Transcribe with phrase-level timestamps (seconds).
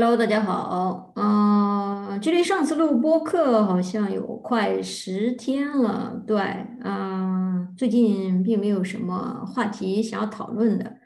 [0.00, 1.12] Hello，大家好。
[1.14, 6.24] 嗯、距离上次录播客好像有快十天了。
[6.26, 6.40] 对，
[6.82, 10.96] 嗯、最近并没有什么话题想要讨论的。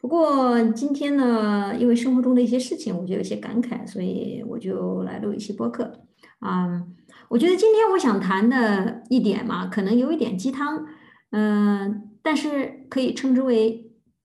[0.00, 6.00] 不过今天呢，因为生活中的一些事情，我就有些感慨，所以我就来录一期播客。
[6.44, 6.96] 嗯，
[7.28, 10.86] 我觉得今天我想谈的一点嘛，可能有一点鸡汤，
[11.30, 13.92] 嗯、但是可以称之为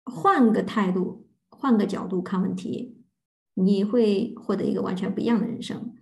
[0.04, 2.98] 换个态度、换个角度看问题。
[3.54, 5.92] 你会获得一个完全不一样的人生。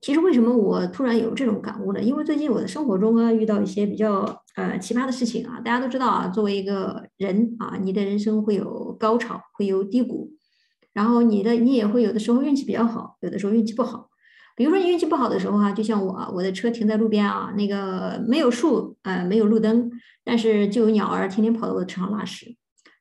[0.00, 2.00] 其实为什么我突然有这种感悟呢？
[2.00, 5.60] 因为最近我的生活中啊，遇到一些比较呃奇葩的事情啊。
[5.60, 10.30] 大家都知道啊，作为一个人啊，你的人生会有高潮，会有低谷，
[10.92, 14.08] 然后你的你也会有的时候运气比较好，有的时候运气不好。
[14.54, 19.90] 比如说你运气不好的时候哈、就像我啊，我的车停在路边啊，那个没有树，呃，没有路灯，
[20.24, 22.56] 但是就有鸟儿天天跑到我的车上拉屎。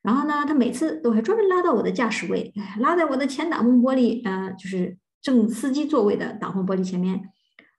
[0.08, 7.19] 然后呢，他每次都还专门拉到我的驾驶位，拉在我的前挡风玻璃，呃，就是正司机座位的挡风玻璃前面，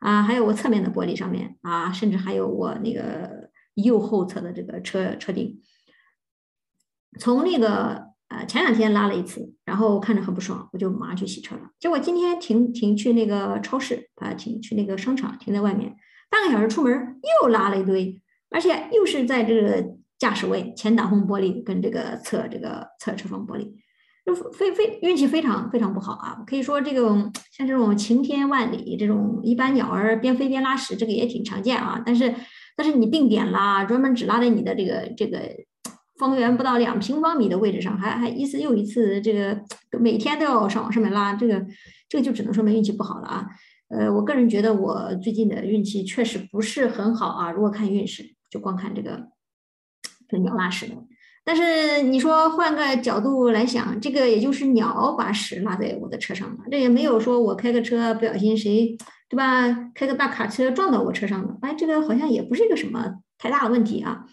[0.00, 5.58] 啊，还有我侧面的玻璃上面，啊，甚至还有我那个右后侧的这个车车顶。
[7.18, 11.70] 从那个呃前两天拉了一次，然后看着很不爽，我就马上去洗车了。
[11.80, 15.96] 结果今天停停去那个超市，啊，停去那个商场，停在外面，
[16.28, 16.92] 半个小时出门
[17.42, 19.82] 又拉了一堆，而且又是在这个
[20.18, 23.70] 驾驶位前挡风玻璃跟这个侧这个侧车窗玻璃，
[24.26, 26.42] 就非非运气非常非常不好啊！
[26.44, 32.02] 可以说这种像这种晴天万里这种，一般鸟儿边飞边拉屎，这个也挺常见啊。
[32.04, 32.34] 但是
[32.76, 35.38] 但是你定点拉，专门只拉在你的这个这个
[36.18, 39.56] 方圆不到两平方米的位置上，还还一次又一次，这个
[40.00, 41.64] 每天都要上往上面拉，这个
[42.08, 43.46] 这个就只能说明运气不好了啊。
[43.88, 47.52] 呃，我个人觉得我最近的运气确实不是很好啊。
[47.52, 49.28] 如果看运势，就光看这个。
[50.28, 50.94] 跟鸟拉屎的，
[51.44, 58.96] 但是你说换个角度来想，这个也就是鸟把屎拉在我的车上了，这也没有说我开个车不小心谁
[59.28, 64.24] 对吧，开个大卡车撞到我车上了，哎，这个好像也不是一个什么太大的问题啊。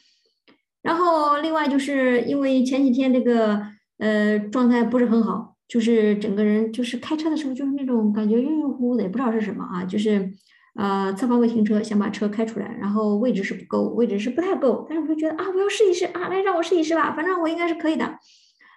[0.81, 3.65] 然后另外就是因为前几天这个
[3.97, 10.33] 呃状态不是很好，就是整个人就是开车的时候就是那种感觉晕晕乎乎的，也不知道是什么啊，就是。
[10.77, 18.19] 呃，侧方位停车，想把车开出来，然后位置是不够，位置是不太够，但是我就觉得啊，我要试一试啊，来让我试一试吧，反正我应该是可以的。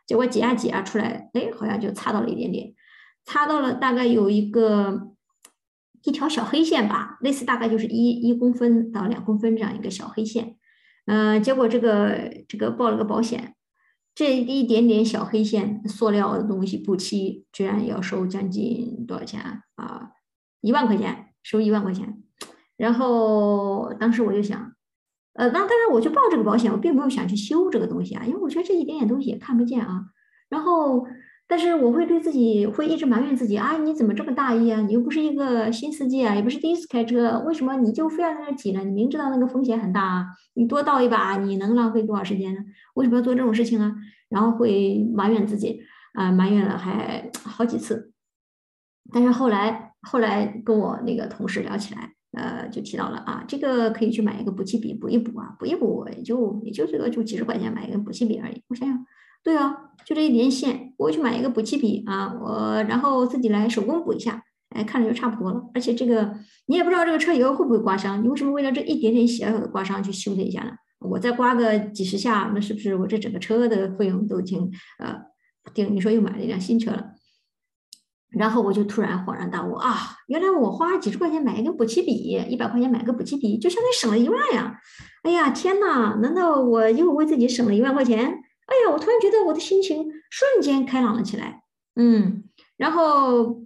[0.06, 2.72] 结果挤啊挤啊出来，哎，好像就擦到了一点点，
[3.24, 5.08] 擦到了大概有一个
[6.04, 10.56] 一条小黑线吧，类似大概就是一一公分到两公分这样一个小黑线。
[11.06, 13.56] 嗯、结果这个这个报了个保险，
[14.14, 19.40] 这一点点小黑线，塑料的东西不漆，居然要收将近多少钱
[19.74, 20.10] 啊？
[20.60, 21.27] 一万块钱。
[21.48, 22.22] 收一万块钱，
[22.76, 24.70] 然后当时我就想，
[25.32, 30.04] 呃，那当然我就报这个保险，我并没有想去修这个东西啊，因为我觉得这一点点东西也看不见啊。
[30.50, 31.06] 然后，
[31.46, 34.82] 但是我会对自己会一直埋怨自己啊，你怎么这么大意啊？
[34.82, 38.84] 你又不是一个新司机啊，也不是第一次开车，为什么你就非要在那挤呢？
[38.84, 42.60] 你明知道那个风险很大啊，你多倒一把，你能浪费多少时间呢？
[42.92, 43.94] 为什么要做这种事情啊？
[44.28, 45.80] 然后会埋怨自己
[46.12, 48.12] 啊、埋怨了还 好几次，
[49.10, 49.87] 但是后来。
[50.02, 58.62] 后来跟我那个同事聊起来，呃，就提到了啊，这个可以去买一个补气笔补一补啊，补一补也就也就这个就几十块钱买一个补气笔而已。
[58.68, 59.04] 我想想，
[59.42, 65.62] 对啊，就这一点线，我去买一个补气笔啊，我然后自己来手工补一下，哎，看着就差不多了。
[65.74, 66.34] 而且这个
[66.66, 70.72] 你也不知道这个车以后会不会刮伤，你为什么为了这一点点小小的刮伤去修它一下呢？
[71.00, 75.16] 我再刮个几十下，那是不是我这整个车的费用都已经呃
[75.72, 75.94] 定？
[75.94, 77.12] 你说又买了一辆新车了。
[78.30, 79.96] 然后我就突然恍然大悟啊，
[80.26, 82.12] 原来我花几十块钱买一个补气笔，
[82.48, 84.78] 一百块钱买个补气笔，就相当于省了一万呀！
[85.22, 86.14] 哎呀，天哪！
[86.20, 88.18] 难道我又为自己省了一万块钱？
[88.26, 91.62] 哎呀，我突然觉得我的心情瞬间开朗了起来。
[91.96, 92.44] 嗯，
[92.76, 93.62] 然后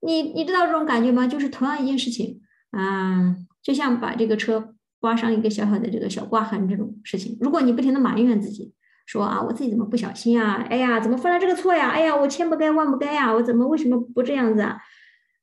[0.00, 1.26] 你你知道这种感觉吗？
[1.26, 2.40] 就是同样一件事情，
[2.76, 8.74] 嗯，就像把这个车刮上一个小小的这个小刮痕这种事情，如果你不停的埋怨自己。
[9.06, 10.66] 说啊，我自己怎么不小心啊？
[10.68, 11.90] 哎呀，怎么犯了这个错呀？
[11.90, 13.32] 哎呀，我千不该万不该呀！
[13.32, 14.76] 我怎么为什么不这样子啊？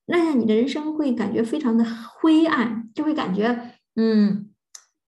[0.08, 1.86] 那样你的人生会感觉非常的
[2.20, 4.50] 灰暗，就会感觉嗯，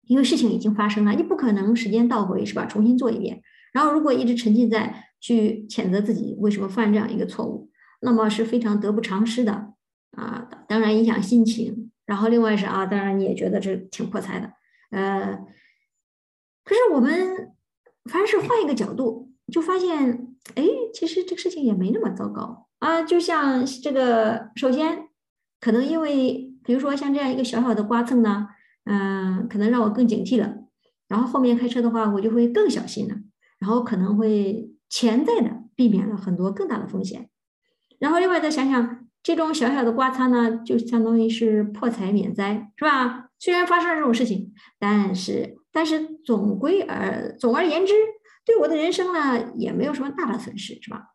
[0.03, 2.67] 因为事情已经发生了，你不可能时间倒回是吧？
[2.67, 3.41] 重新做一遍。
[3.73, 7.71] 然后如果一直沉浸在去谴责自己为什么犯这样一个错误，
[8.03, 9.73] 那么是非常得不偿失的
[10.11, 10.47] 啊！
[10.69, 11.91] 当然影响心情。
[12.05, 14.53] 然后另外是啊，当然你也觉得这挺破财的，
[14.91, 15.39] 呃，
[16.65, 17.49] 可是我们。
[18.11, 23.03] 凡是换一个角度，就发现，哎，其实这个事情也没那么糟糕啊。
[23.03, 25.09] 就像这个，首先，
[25.61, 28.49] 可能因为，比如说像这样一个小小的刮蹭呢，
[28.85, 30.55] 嗯、可能让我更警惕了。
[31.09, 33.15] 然后后面开车的话，我就会更小心了，
[33.59, 37.29] 然后可能会潜在的避免了很多更大的风险。
[37.99, 43.29] 然后另外再想想，这种小小的刮擦呢，就相当于是破财免灾，是吧？
[43.39, 47.93] 虽然发生了这种事情，但是但是总归而总而言之，
[48.45, 51.15] 对我的人生呢也没有什么大的损失，是吧？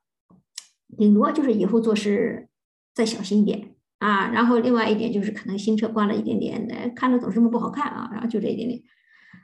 [0.98, 2.50] 顶多就是以后做事
[2.94, 4.30] 再小心一点啊。
[4.32, 8.10] 然后另外一点就是可能新车刮了一点点的，看着总是么不好看啊。
[8.12, 8.82] 然后就这一点点，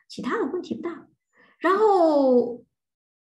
[0.10, 1.08] 其他的问题不大。
[1.60, 2.66] 然后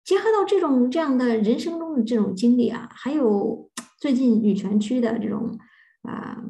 [0.04, 3.68] 结合到这种这样的人生中的这种经历啊，还有。
[4.00, 5.58] 最近女权区的这种
[6.04, 6.42] 啊，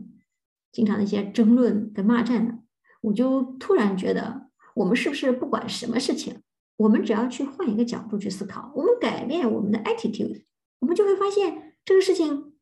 [0.71, 2.61] 经常的一些争论跟骂战呢，
[3.01, 4.40] 我就突然觉得，
[4.75, 6.41] 我们是不是不管什么事情，
[6.77, 10.43] 我们只要去换一个角度去思考，我们改变我们的 attitude，
[10.81, 12.53] 我们就会发现这个事情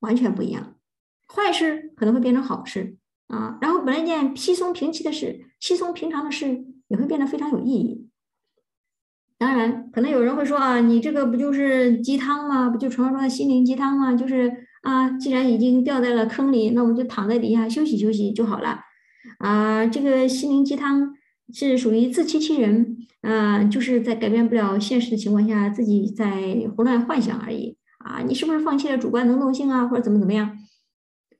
[0.00, 0.76] 完全不一样，
[1.34, 2.96] 坏事可能会变成好事
[3.28, 8.08] 啊，然后本来一件稀松平气的事，稀松平常的事也会变得非常有意义。
[9.38, 12.70] 当然，可能有人会说啊，你这个不就是鸡汤吗？
[12.70, 14.14] 不就传说中的心灵鸡汤吗？
[14.14, 14.50] 就是
[14.82, 18.80] 啊，既然已经掉在了坑里，那我们就躺在底下休息休息就好了。
[19.38, 21.15] 啊，这个心灵鸡汤
[21.52, 27.76] 是属于自欺欺人，啊，就是在改变不了现实的情况下，自己在胡乱幻想而已。
[27.98, 30.56] 啊，你是不是放弃了主观能动性啊，或者怎么怎么样？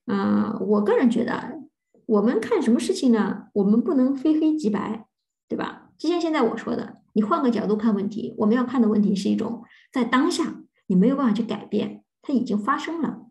[0.07, 1.61] 啊，我个人觉得，
[2.07, 3.45] 我们看什么事情呢？
[3.55, 5.07] 我们不能非黑即白，
[5.49, 5.91] 对吧？
[5.97, 7.03] 就像现在我说的。
[7.13, 13.23] 你换个角度看问题，我们要看的问题是一种在当下你没有办法去改变，它已经发生了。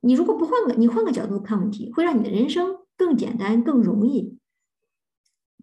[0.00, 4.38] 你如果不换个，你换个角度看问题，会让你的人生更简单、更容易，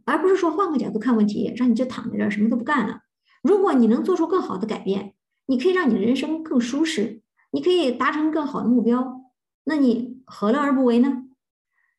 [0.10, 3.02] 而不是说换个角度看问题，让你就躺在这儿什么都不干了。
[3.42, 5.14] 如果你能做出更好的改变，
[5.46, 7.22] 你可以让你的人生更舒适，
[7.52, 9.22] 你可以达成更好的目标，
[9.64, 11.24] 那你何乐而不为呢？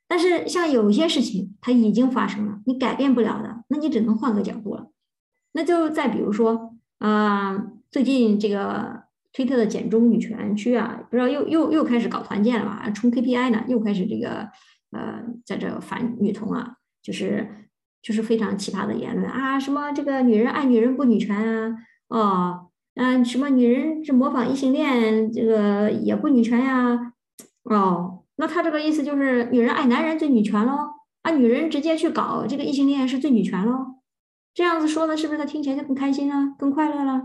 [0.06, 4.90] 但是像有些事情它已经发生了，你改变不了的，那你只能换个角度了。
[5.52, 12.90] 那就再比如说，啊，最近这个推特的简中女权区啊，不知道又又又开始搞团建了吧？
[12.90, 14.48] 冲 KPI 呢，又开始这个
[14.90, 17.69] 呃，在这反女同啊，就是
[18.02, 21.76] 就是非常奇葩的言论啊，什么这个女人爱女人不女权啊，
[22.08, 27.12] 哦，嗯，什么女人是模仿异性恋，这个也不女权呀，
[27.64, 30.90] 哦，那他这个意思就是女人爱男人最女权喽，
[31.22, 33.96] 啊，女人直接去搞这个异性恋是最女权喽。
[34.52, 37.22] 这样子说呢，是不是他听起来就更开心了，更快乐了？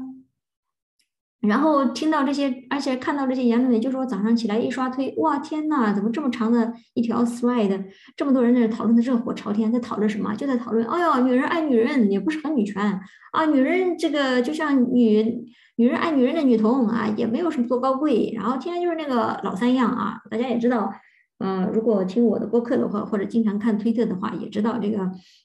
[1.48, 10.34] 然后听到这些，而且看到这些言论，也就是说早上起来一刷推，哇天呐，怎么这么长的一条 thread，这么多人在讨论的热火朝天，在讨论什么？
[10.36, 13.00] 就在讨论，哎呦，女人爱女人也不是很女权
[13.32, 15.46] 啊，女人这个就像女
[15.78, 20.92] 女人爱女人的女童啊，也没有什么多高贵，然后天天就是那个老三样啊，大家也知道。
[21.38, 25.00] 呃，如果听我的播客的话，或者经常看推特的话，也知道这个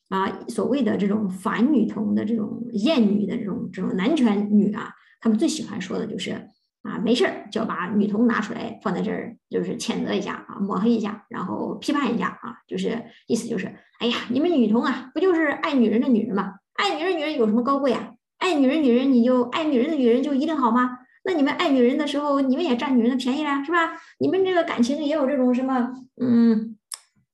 [0.08, 6.49] 啊，所谓的这种反女同的这种厌女的这种这种男权女啊，他们最喜欢说的就是
[6.82, 13.67] 啊，没事儿就要把女同拿出来放在这儿，就是谴责一下啊，抹黑一下，然后批判一下啊，就是意思就是，
[13.99, 16.55] 哎呀，你们女同啊，不就是爱女人的女人吗？
[16.75, 18.12] 爱女人女人有什么高贵啊？
[18.38, 20.99] 爱女人女人你就爱女人的女人就一定好吗？
[21.22, 23.93] 那你们爱女人的时候，你们也占女人的便宜了，是吧？
[24.19, 26.78] 你们这个感情也有这种什么，嗯，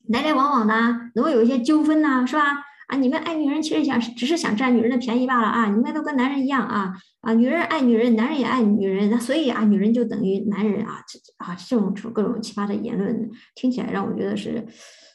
[0.08, 0.74] 来来往往的，
[1.14, 2.65] 总会有一些纠纷呐，是吧？
[2.86, 5.66] 啊，你们爱女人其实想只是想占女人的便宜罢了啊！
[5.66, 14.64] 你们都跟男人一样啊啊，女人爱女人，男人也爱女人，那所以啊，女人就等于男人啊，这啊，这种各种奇葩的言论听起来让我觉得是，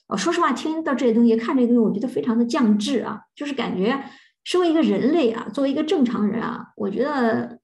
[0.08, 4.04] 哦，说实话，听到这些东西，看这些东西，我觉得非常的降智啊，就是感觉
[4.44, 7.60] 身为一个人类啊，作为一个正常人啊，我觉得。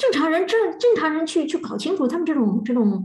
[0.00, 3.04] 正常人正正常人去去搞清楚他们这种这种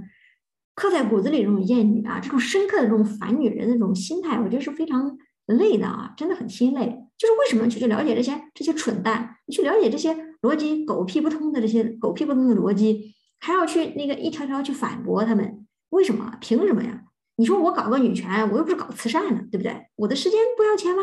[0.76, 7.00] 刻在骨子里这种厌女啊，这种深刻的这种反女人的这种心态，我觉得是非常累的啊，真的很心累。
[7.18, 15.66] 就是为什么去去了解这些这些蠢蛋，你去了解这些逻辑狗屁不通的这些狗屁不通的逻辑，还要去那个一条条去反驳他们？
[15.90, 16.36] 为什么？
[16.42, 17.04] 凭什么呀？
[17.36, 19.88] 你说我搞个女权，我又不是搞慈善的，对不对？
[19.96, 21.02] 我的时间不要钱吗？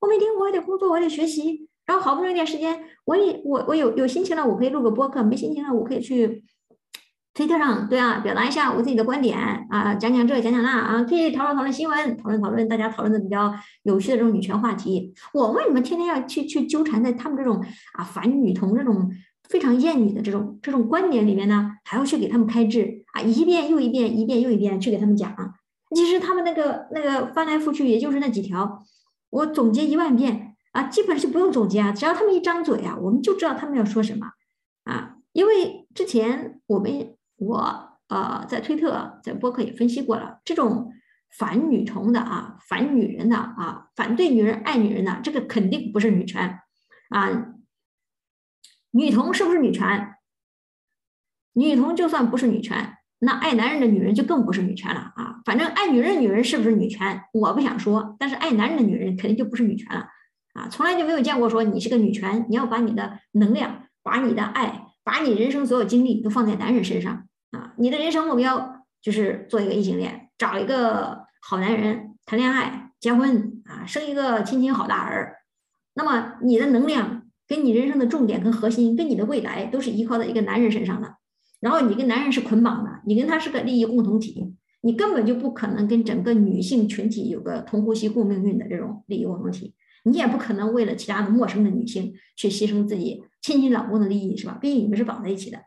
[0.00, 1.68] 我每天我还得工作，我还得学习。
[1.86, 6.42] 然后好不容易有点时间，我也我我有有心情了，我可以录个播客；没心情了，我可以去
[7.34, 9.36] 推特上，对啊，表达一下我自己的观点
[9.68, 15.12] 啊，讲讲这讲讲那啊，可以讨论讨论新闻，讨论讨论大家讨论的比较有趣的这种女权话题。
[15.32, 17.60] 我为什么天天要去去纠缠在他们这种
[17.94, 19.10] 啊反女同这种
[19.48, 21.72] 非常厌女的这种这种观点里面呢？
[21.84, 25.34] 还要去给他们开智啊，一遍又一遍，一遍又一遍去给他们讲。
[25.94, 28.84] 其实他们那个那个翻来覆去也就是那几条，
[29.30, 30.52] 我总结一万遍。
[30.70, 34.26] 啊，基本上就不用总结啊，只要他们一张嘴啊，我们就知道他们要说什么
[34.82, 35.16] 啊。
[35.32, 40.92] 因为之前我们我呃在推特在播客也分析过了，这种
[41.30, 46.60] 反女同的啊，反女人的啊，反对女人爱女人的，这个肯定不是女权
[47.10, 47.54] 啊。
[48.92, 50.14] 女同是不是女权？
[51.54, 55.40] 女同就算不是女权，那爱男人的女人就更不是女权了啊！
[55.44, 60.08] 反正爱女人的女人是不是女权，我不想说，但是爱男人的女人肯定就不是女权了
[60.54, 60.68] 啊！
[60.68, 67.74] 从来就没有见过说你是个女权，你要把你的能量、把你的爱、把你人生所有精力都放在男人身上啊！
[67.76, 75.36] 你的人生目标就是做一个异性恋，找一个好男人谈恋爱、结婚啊，生一个亲亲好大儿。
[75.94, 81.16] 那么你的能量跟你人生的重点跟核心跟你的未来都是依靠在一个男人身上的。
[81.60, 94.56] 然后你跟男人是捆绑的，你跟他是个利益共同体，你根本就不可能跟整个女性群体有个同呼吸共命运的这种利益共同体，你也不可能为了其他的陌生的女性去牺牲自己亲亲老公的利益，是吧？
[94.58, 95.58] 毕竟你们是绑在一起的。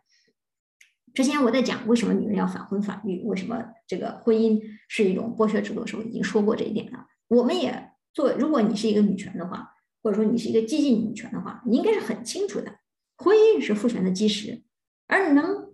[1.13, 7.05] 之前我在讲为什么女人要反婚反育，为什么这个婚姻是一种剥削制度的时候，已经说过这一点了。
[7.27, 9.69] 我们也做，如果你是一个女权的话，
[10.01, 12.79] 或者说你是一个激进女权的话，你应该是很清楚的，
[13.17, 14.63] 婚姻是父权的基石，
[15.05, 15.67] 而能。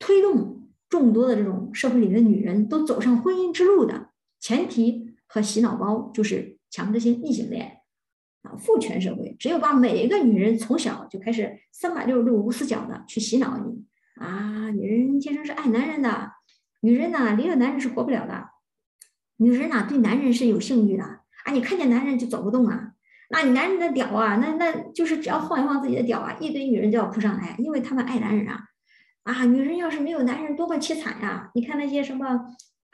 [0.00, 7.78] 推动众多的这种社会里的女人都走上婚姻之路的前提和洗脑包就是强制性异性恋
[8.44, 13.84] 啊，父权社会只有把每一个女人从小就开始三百六十度无死角的去洗脑你
[14.22, 16.30] 啊，女人天生是爱男人的，
[16.82, 18.50] 女人呐离了男人是活不了的，
[19.38, 22.92] 女人呐对男人是有性欲的啊，你看见男人就走不动啊，
[23.30, 28.60] 那你男人的屌啊，那那就是只要晃一晃自己的屌啊，一堆女人就要扑上来，因为他们爱男人啊。
[29.24, 31.50] 啊，女人要是没有男人，多么凄惨呀！
[31.54, 32.44] 你看那些什么，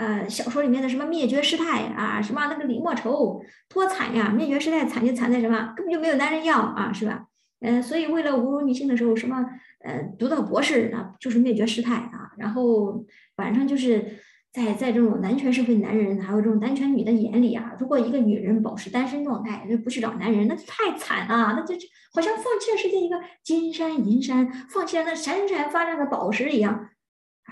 [0.01, 4.31] 呃，小说里面的什么灭绝师太啊，什么那个李莫愁，多惨呀！
[4.31, 7.27] 灭绝师太惨就惨在什么，根本就没有男人要啊，是吧？
[7.61, 9.45] 嗯，所以为了侮辱女性的时候，什么，
[9.85, 13.05] 呃，读到博士啊，就是灭绝师太啊，然后
[13.37, 14.19] 晚上就是。
[14.53, 21.77] 在在这种男权社会，男人还有这种男权女的眼里啊，如果一个女人保持单身状态，就不去找男人，那就太惨了，那就
[22.13, 23.15] 好像放弃了世界一个
[23.45, 26.89] 金山银山，放弃了那闪闪发亮的宝石一样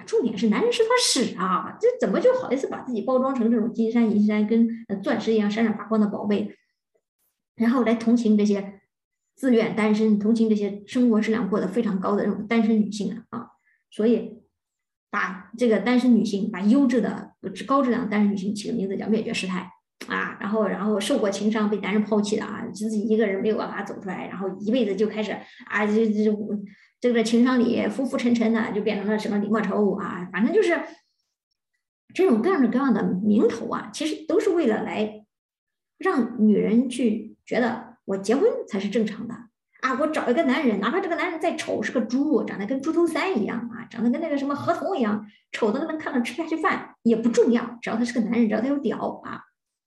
[0.06, 1.76] 重点是男人是坨屎啊！
[1.80, 4.68] 这怎么就好意思把自己包装成这种金山银山跟
[5.02, 6.56] 钻石一样闪闪发光的宝贝，
[7.56, 8.80] 然后来同情这些
[9.34, 13.48] 自愿单身、同情这些生活质量过得非常高的这种单身女性啊！
[13.90, 14.38] 所以。
[15.10, 17.32] 把这个单身女性，把优质的
[17.66, 19.60] 高质量单身女性起个名字叫灭绝师太
[20.06, 25.32] 啊，然后然后受过情伤被男人抛弃的啊，自己一个人没有办法走出来，然后一辈子就开始
[25.64, 26.30] 啊这这
[27.00, 30.80] 这个情商里浮浮沉沉的，就变成了什么李莫愁啊，反正就是
[32.12, 35.24] 这种各种各样的名头啊，其实都是为了来
[35.98, 39.34] 让女人去觉得我结婚才是正常的。
[39.80, 49.42] 啊，我找一个男人，哪怕这个男人再丑，是个猪，长得跟猪头三一样啊，长得跟那个什么河童一样，丑的能看到吃不下去饭也不重要，只要他是个男人，只要他有屌啊，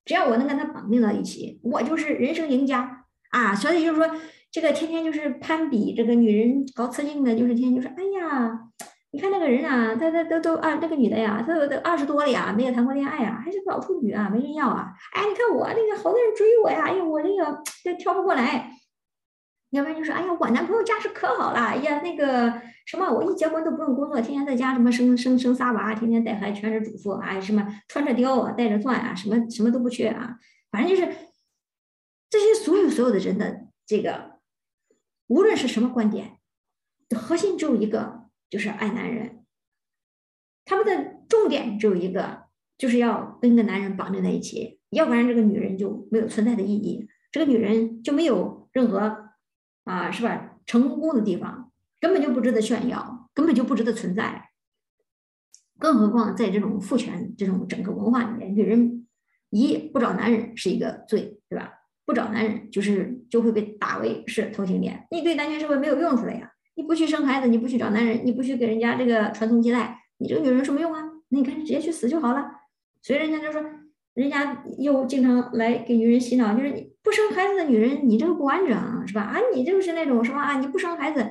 [0.06, 3.54] 只要我能跟他绑定到一起，我就是人生赢家啊！
[3.54, 4.10] 所以就是说，
[4.52, 8.60] 这个天天就是攀比，这个女人搞雌竞的，就是天天就是，哎呀，
[9.12, 14.92] 你看那个人啊，他他都都啊，那个女的呀，她都都二十多了呀，没有谈过恋爱啊，还是个老处女啊，没人要啊！
[15.14, 18.72] 哎，你看我那个好多人追我呀，哎呀，我那个都挑不过来。
[19.70, 30.36] 要不然就说，哎呀，我男朋友家世可好了，哎呀，那个什么，我一结婚都不用工作，天天在家什么生生生仨娃，天天带孩，全职主妇啊，什么穿着貂啊，带着钻啊，什么什么都不缺啊，
[30.72, 31.10] 反正就是
[32.30, 34.31] 这些所有所有的人的这个，
[35.32, 36.40] 无论是什么观点，
[37.16, 39.46] 核心只有一个，就是爱男人，
[40.66, 42.48] 他们的重点只有一个，
[42.78, 49.30] 就是要跟一个男人绑定在一起，要不然这个女人就没有存在的意义，这个女人就没有任何。
[49.84, 50.60] 啊，是吧？
[50.68, 54.52] 成功的地方根本就不值得炫耀，根本就不值得存在。
[55.80, 59.08] 更何况在这种父权这种整个文化里面，女人
[59.50, 61.81] 一不找男人是一个罪，对吧？
[62.12, 65.08] 不找男人就是就会被打为是同性恋。
[65.12, 66.52] 你对男权社会没有用处了呀！
[66.76, 71.02] 你不去生孩子，你不去找男人，你不去给人家这个传宗接代，你这个女人什么用啊？
[71.30, 72.46] 那你看直接去死就好了。
[73.02, 73.64] 所以人家就说。
[74.14, 79.22] 人家又经常来给女人洗脑，就是你不生孩子的女人，你这个不完整，是吧？
[79.22, 81.26] 啊，你就是那种什么啊，你不生孩子，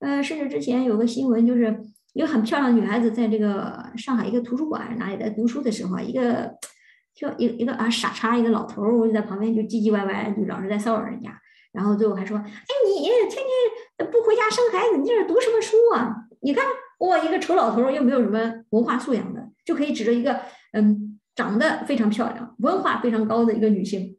[0.00, 1.74] 呃，甚至之前有个新闻，就是
[2.12, 6.54] 一个很漂亮的女孩子在这个上海一个图书馆哪里在读书的时候，一个
[7.16, 11.36] 就一一个啊傻叉一个老头儿就在旁边就唧唧歪歪，就老是在骚扰人家，
[11.72, 16.14] 然后最后还说，哎，你天天不回家生孩子，你这是读什么书啊？
[16.42, 16.64] 你看，
[17.00, 18.38] 哇，一个丑老头儿又没有什么
[18.70, 20.42] 文化素养的，就可以指着一个
[20.72, 21.14] 嗯。
[21.36, 24.16] 长得非常漂亮、文化非常高的一个女性，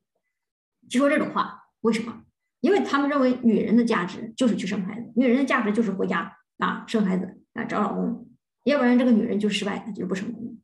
[0.88, 2.22] 就说这种话，为什么？
[2.60, 8.30] 因为他们认为女人的价值就是去生孩子，女人的价值就是回家啊生孩子啊找老公，
[8.66, 10.60] 要不然这个女人就失败，就是不成功。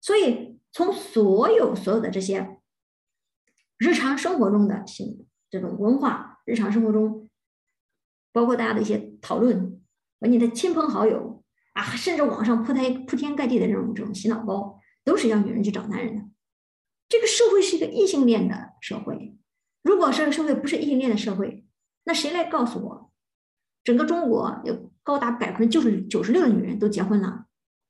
[0.00, 2.58] 所以从所有所有的这些
[3.78, 7.30] 日常生活中的性这种文化，日常生活中，
[8.30, 9.80] 包括大家的一些讨论
[10.20, 11.42] 和你的亲朋好友
[11.72, 16.24] 啊，甚至网上铺天铺天盖地的这种这种洗脑包，都是要女人去找男人的。
[17.08, 19.34] 这个社会是一个异性恋的社会，
[19.80, 21.64] 如果这个社会不是异性恋的社会，
[22.04, 23.10] 那谁来告诉我，
[23.82, 27.46] 整个中国有高达百分之九十九十六的女人都结婚了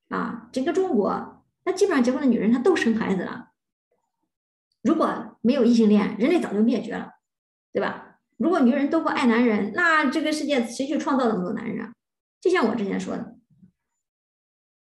[0.09, 0.49] 啊？
[0.52, 1.36] 整个中国
[1.66, 3.50] 那基本上结婚的女人她都生孩子了。
[4.82, 7.14] 如果没有异性恋，人类早就灭绝了，
[7.73, 8.20] 对吧？
[8.38, 11.92] 如果女人都不爱男人，那这个世界谁去创造那么多男人啊？
[12.40, 13.37] 就像我之前说的，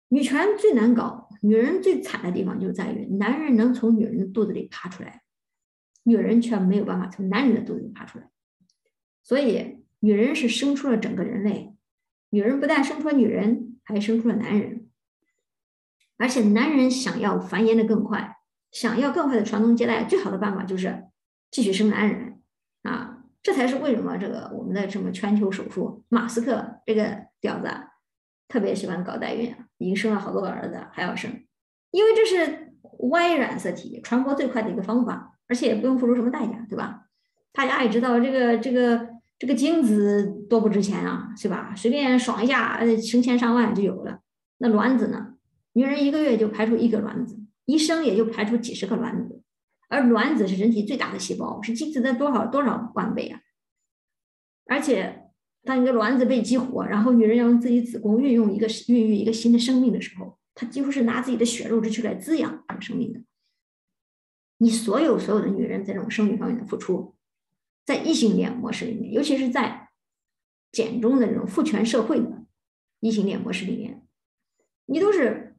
[0.09, 1.29] 女权最难搞。
[1.43, 5.23] 女人最惨的地方就在于，男人能从女人的肚子里爬出来，
[6.03, 8.29] 女人却没有办法从男人的肚子里爬出来。
[9.23, 11.75] 所以，女人是生出了整个人类。
[12.29, 14.80] 女人不但生出了女人，还生出了男人。
[16.21, 18.37] 而且，男人想要繁衍的更快，
[18.71, 21.05] 想要更快的传宗接代，最好的办法就是
[21.49, 22.39] 继续生男人
[22.83, 23.23] 啊！
[23.41, 27.67] 这才是为什么这个我们的什么全球首富马斯克这个屌子。
[28.47, 31.31] 特别喜欢搞代孕，已经生了好多个儿子，还要生，
[31.89, 37.07] 因为这是 Y 染色体传播最快的一个方法，而且也不用付出什么代价，对吧？
[37.53, 39.07] 大家也知道这个这个
[39.39, 41.73] 这个精子多不值钱啊，是吧？
[41.75, 44.19] 随便爽一下，呃成千上万就有了。
[44.57, 45.35] 那卵子呢？
[45.73, 49.41] 女人一个月就排出一个卵子，一生也就排出几十个卵子，
[49.89, 53.41] 而卵子是人体最大的细胞，是精子的多少多少万倍啊！
[54.65, 55.17] 而且。
[55.63, 63.21] 当一个卵子被激活，然后女人要用自己子宫运用一个孕育一个新的生命的时候，她几乎是拿自己的血肉之躯来滋养这个生命的。
[64.57, 67.13] 你所有所有的女人在这种生育方面的付出，
[67.85, 69.89] 在异性恋模式里面，尤其是在
[70.71, 72.43] 简中的这种父权社会的
[72.99, 74.01] 异性恋模式里面，
[74.87, 75.50] 你都是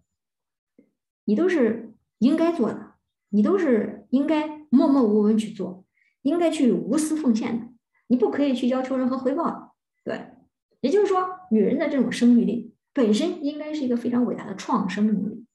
[1.24, 2.94] 你都是应该做的，
[3.30, 5.84] 你都是应该默默无闻去做，
[6.22, 7.66] 应该去无私奉献的，
[8.08, 9.70] 你不可以去要求任何回报的。
[10.04, 10.32] 对，
[10.80, 15.46] 也就是说，女人的这种生育力本身应该是一个非常伟大的创生能力，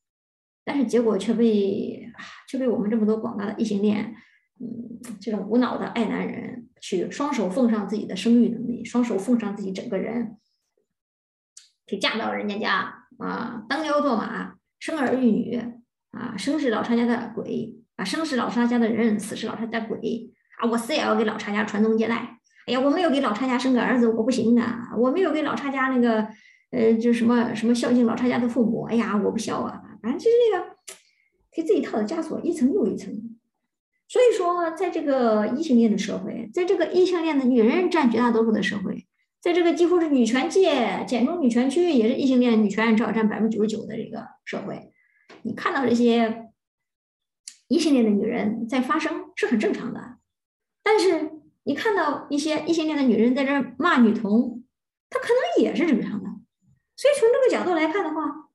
[0.63, 2.11] 但是结果却被
[2.47, 4.15] 却被我们这么多广大的异性恋，
[4.59, 10.37] 嗯，这种无脑的爱男人去双手奉上自己的生育能力，双手奉上自己整个人，
[11.85, 15.61] 去嫁到人家家啊，当牛做马，生儿育女
[16.11, 22.39] 啊，生是老差家的鬼啊，生是老差家的人，死是老差家的鬼啊，我死也要给老差家传宗接代。
[22.67, 24.89] 哎呀，我没有给老差家生个儿子，我不行啊！
[24.97, 26.27] 我没有给老差家那个，
[26.71, 29.81] 呃，就什么什么孝敬老差家的父母，哎呀，我不孝啊！
[30.01, 30.75] 反正就是那个
[31.49, 33.13] 给自己套的枷锁一层又一层。
[34.09, 39.06] 所以说，在这个异性恋的社会，在这个异性恋的女人占绝大多数的社会，
[39.41, 44.91] 在这个几乎是女权界、简中女权区，也是异性恋女权至少占百分之九十九的这个社会，
[45.43, 46.49] 你看到这些
[47.67, 50.17] 异性恋的女人在发声是很正常的，
[50.83, 51.31] 但是。
[51.67, 54.63] 你看到一些异性恋的女人在这骂女同，
[55.09, 56.29] 她可能也是正常的，
[56.95, 58.47] 所以从这个角度来看的话，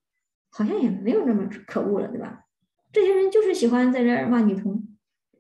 [0.51, 2.47] 好像也没有那么可恶了，对吧？
[2.91, 4.97] 这些人就是喜欢在这骂女同，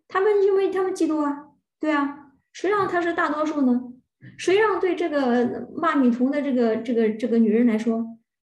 [0.07, 1.46] 他们因为他们嫉妒啊，
[1.81, 3.91] 对啊，谁让他是大多数呢？
[4.38, 8.06] 谁让对这个骂女同的这个这个这个女人来说，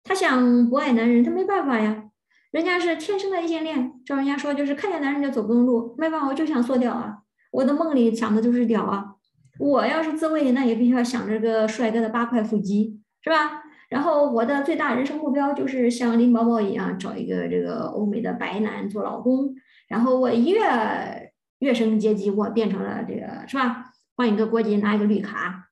[0.04, 2.06] 她想不爱男人，她没办法呀，
[2.52, 7.20] 人家是天生的异性恋，照人家说就是看见男人就走不动路，没办法，我就想缩掉啊。
[7.52, 9.16] 我的梦里想的就是屌啊！
[9.60, 13.64] 我要是自慰，那也必须要想着个帅哥的八块腹肌，是吧？
[13.90, 19.56] 然后我的最大人生目标就是像林宝宝一样，找一个这个欧美的白男做老公。
[19.88, 23.89] 然后我越越升阶级，我变成了这个，是吧？
[24.20, 25.70] 换一个国籍，拿一个绿卡，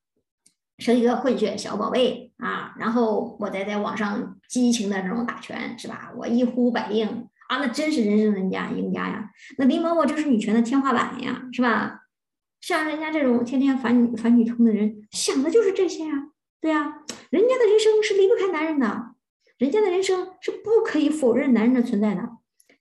[0.77, 2.73] 生一个混血小宝贝啊！
[2.79, 6.13] 然后我再在网上激情的这种打拳，是吧？
[6.15, 7.05] 我一呼百应。
[7.49, 9.29] 啊，那真是人生赢家赢家呀！
[9.57, 12.03] 那林某某就是女权的天花板呀，是吧？
[12.61, 16.13] 像人家这种天天反女反女同的人，想的就是这些呀，
[16.61, 17.03] 对呀。
[17.29, 19.07] 人家的人生是离不开男人的，
[19.57, 22.21] 人家的人生是不可以否认男人的存在的。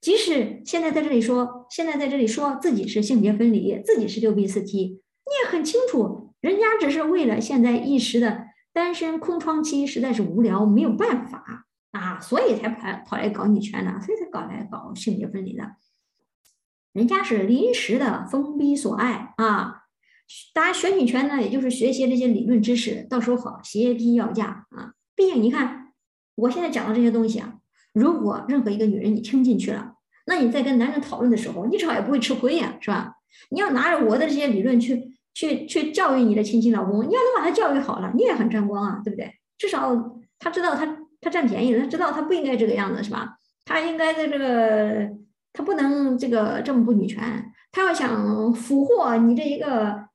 [0.01, 11.67] 即使现在在这里说，现在在这里说自己是性别分离，自己是六 B 四 T，你也很清楚，人家只是为了现在一时的单身空窗期，实在是无聊，没有办法。
[11.93, 15.77] 啊，所以才跑跑来搞女权的，所以才搞来搞性别分离的。
[16.93, 19.85] 人家是临时的封闭所爱啊，
[20.53, 24.93] 大家学女权呢，也就是学习这些理论知识，到时候好协批要价啊。
[25.15, 25.95] 毕竟你看，
[26.35, 27.55] 我现在讲的这些东西啊，
[27.95, 29.95] 如果任何一个女人你听进去了，
[30.27, 33.15] 那你在跟男人讨论的时候，你至少也不会吃亏呀，是吧？
[33.51, 39.33] 你要拿着我的这些理论去去去教育你的亲亲老公，你要能把他教育好了，你也很沾光啊，对不对？
[39.59, 39.95] 至少
[40.39, 41.03] 他知道他。
[41.19, 43.37] 他占便宜了，他知道他不应该这个样子，是吧？
[43.65, 45.11] 他应该在这个，
[45.53, 47.53] 他不能这个这么不女权。
[47.73, 50.09] 他要想俘获你这一个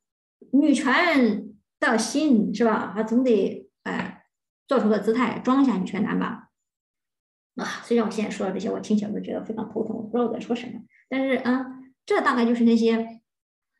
[0.53, 2.93] 女权的心，是吧？
[2.95, 4.23] 他总得哎
[4.67, 6.49] 做出个姿态，装一下女权男吧。
[7.55, 10.79] 啊，虽然我现在说的这些，我听起来都觉得非常头疼，我不知道我在说什么。
[11.09, 11.65] 但是啊，
[12.05, 13.21] 这大概就是那些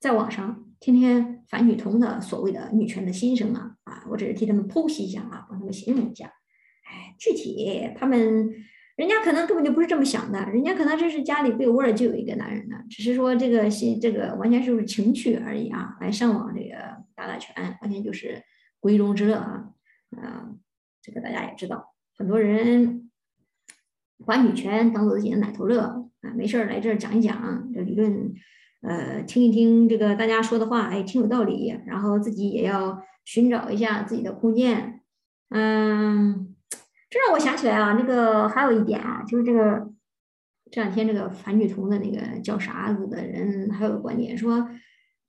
[0.02, 6.26] 在网上天天反女同的所谓的女权的心声啊啊，我只是替他们剖析一下啊，帮他们形容一下。
[6.26, 8.52] 哎，具体他们
[8.98, 16.76] 人家可能根本就不是这么想的，人家可能这是家里被窝儿就有一个男人呢，只是说这个心这个完全就是情趣而已啊，来上网这个
[17.16, 18.44] 打打拳，完全就是
[18.82, 19.70] 闺中之乐啊
[20.18, 20.50] 啊，
[21.02, 23.08] 这个大家也知道，很多人。
[24.24, 28.32] 把女权当做自己的奶头乐啊，没事儿来这儿讲一讲这理论，
[28.82, 31.80] 呃，听一听这个大家说的话，哎，挺有道理。
[31.86, 35.02] 然后自己也要寻找一下自己的空间。
[35.50, 36.56] 嗯，
[37.10, 39.88] 这让我想起来啊，那个还有一点啊，就是这个
[40.72, 44.68] 这两天这个反女同的那个叫啥子的人，还有个观点说，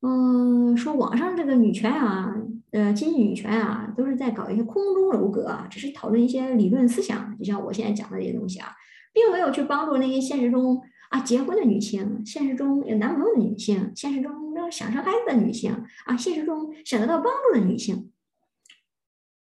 [0.00, 2.34] 嗯，说网上这个女权啊，
[2.70, 8.68] 呃，经济女权啊，都是在搞一些空中楼阁，只是讨论一些理论思想，就像我现在讲的这些东西啊。
[9.14, 10.80] 并没有去帮助那些现实中
[11.12, 14.32] 啊结婚的女性，现实中有男朋友的女性，现实中
[14.70, 18.10] 想生孩子的女性啊，现实中想得到帮助的女性。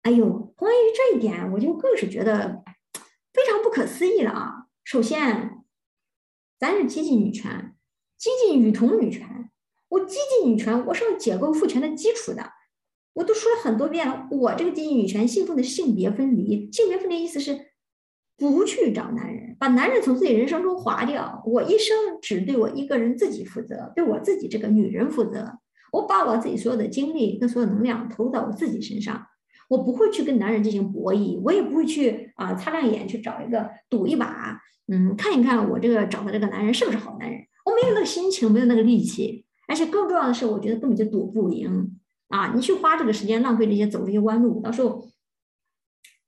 [0.02, 2.64] 哎呦，关于这一点，我就更是觉得
[3.32, 4.66] 非常不可思议了啊！
[4.82, 5.64] 首先，
[6.58, 7.76] 咱是激进女权，
[8.18, 9.50] 激进女同女权，
[9.90, 12.50] 我激进女权，我是要解构父权的基础的。
[13.12, 17.73] 我都说了很多遍了，我这个激进女权信奉的性别分离，性别分离意思是。
[18.36, 21.42] 不去找男人，把男人从自己人生中划掉。
[21.46, 25.58] 我一生只对我一个人自己负责，对我自己这个女人负责。
[25.92, 29.26] 我把我自己所有的精力跟所有能量投入到我自己身上。
[29.68, 37.40] 我不会去跟男人进行博弈，我也不会去啊擦亮眼去找一个赌一把，嗯，看一看我这个找的这个男人是不是好男人。
[37.64, 41.96] 我没有那个心情，没有那个力气，而且更重要的是，我觉得根本就赌不赢
[42.28, 42.52] 啊！
[42.54, 45.06] 你去花这个时间，浪费这些走这些弯路，到时候。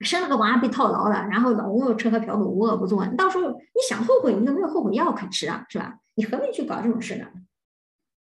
[0.01, 5.99] 生了个娃被套牢了，然后老公又吃喝嫖赌无恶不作，你到时候你想后悔，你都没有后悔药可吃啊，是吧？
[6.17, 7.27] 你何必去搞这种事呢？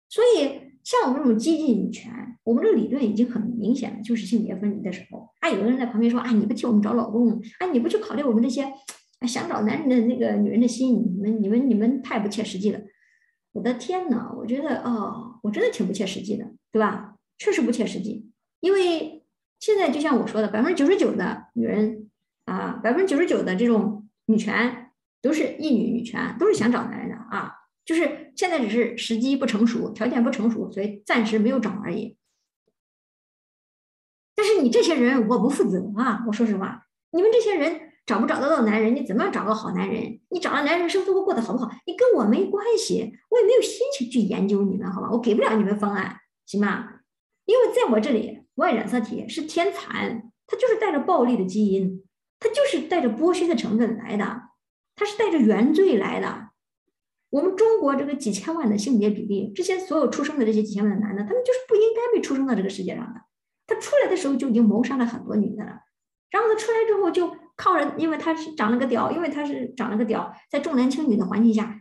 [0.07, 8.71] 所以像我们这种激进女权，我们这个理论已经很明显了，就是性别分离的时候，啊，有的人在旁边说啊，你不替我们找老公，啊，你不去考虑我们这些
[9.27, 12.79] 想找男人的那个女人的心，你们你们你们太不切实际了。
[13.51, 17.15] 我的天呐，我觉得哦，我真的挺不切实际的，对吧？
[17.37, 19.24] 确实不切实际，因为。
[19.59, 22.09] 现在就像我说的，百分之九十九的女人
[22.45, 24.91] 啊，百分之九十九的这种女权
[25.21, 27.51] 都是一女女权，都是想找男人的啊，
[27.83, 32.17] 就是现在只是时机不成熟，条件不成熟，所以暂时没有找而已。
[34.35, 36.23] 但是你这些人，我不负责啊！
[36.27, 40.19] 我说实话，你们这些人找不找得到男人，你怎么样找个好男人？
[40.29, 41.71] 你找了男人，生活过得好不好？
[41.87, 45.09] 你跟我没关系，我也没有心情去研究你们，好吧？
[45.09, 47.01] 我给不了你们方案，行吧？
[47.45, 48.44] 因为在我这里。
[48.55, 52.03] Y 染色体是天蚕，它就是带着暴力的基因，
[52.39, 54.43] 它就是带着剥削的成分来的，
[54.95, 56.49] 它是带着原罪来的。
[57.31, 63.21] 我们中国这个几千万的性别比例，这些所有出生的这些几千万的男的，他们就是不应该被出生到这个世界上的。
[63.67, 65.81] 他出来的时候就已经谋杀了很多女的了，
[66.31, 71.77] 然后他出来之后就靠着，因为他是长了个屌，因为他是长了个屌，在重男轻女的环境下，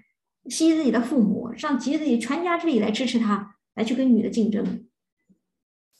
[0.50, 4.88] 吸自己的父母，让集自己全家之力来支持他，来去跟女的竞争。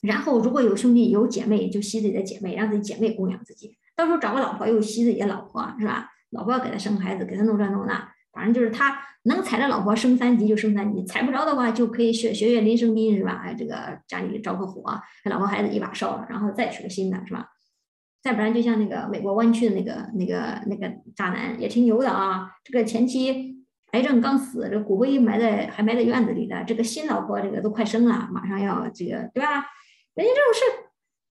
[0.07, 3.77] 然后，如果有兄弟有姐妹，就吸自己的姐妹，让自己姐妹供养自己。
[3.97, 6.11] 到时候找个老婆，又吸自己的老婆，是吧？
[6.31, 13.40] 老婆要给他生孩子，给他弄这弄那，反正就是他能踩着老婆升三级就升三级，踩不着的话就可以学学学林生斌，是吧？
[13.45, 14.83] 哎，这个家里着个火，
[15.31, 17.49] 老婆孩子一把烧了，然后再娶个新的，是吧？
[18.23, 22.51] 再不然就像那个美国湾区的那个那个那个渣男，也挺牛的啊。
[22.64, 29.64] 这个前妻癌症刚死，这骨灰埋在还埋在院子里的，这个新老婆这个都快生了，马上要这个，对吧？
[30.14, 30.61] 人家这种事，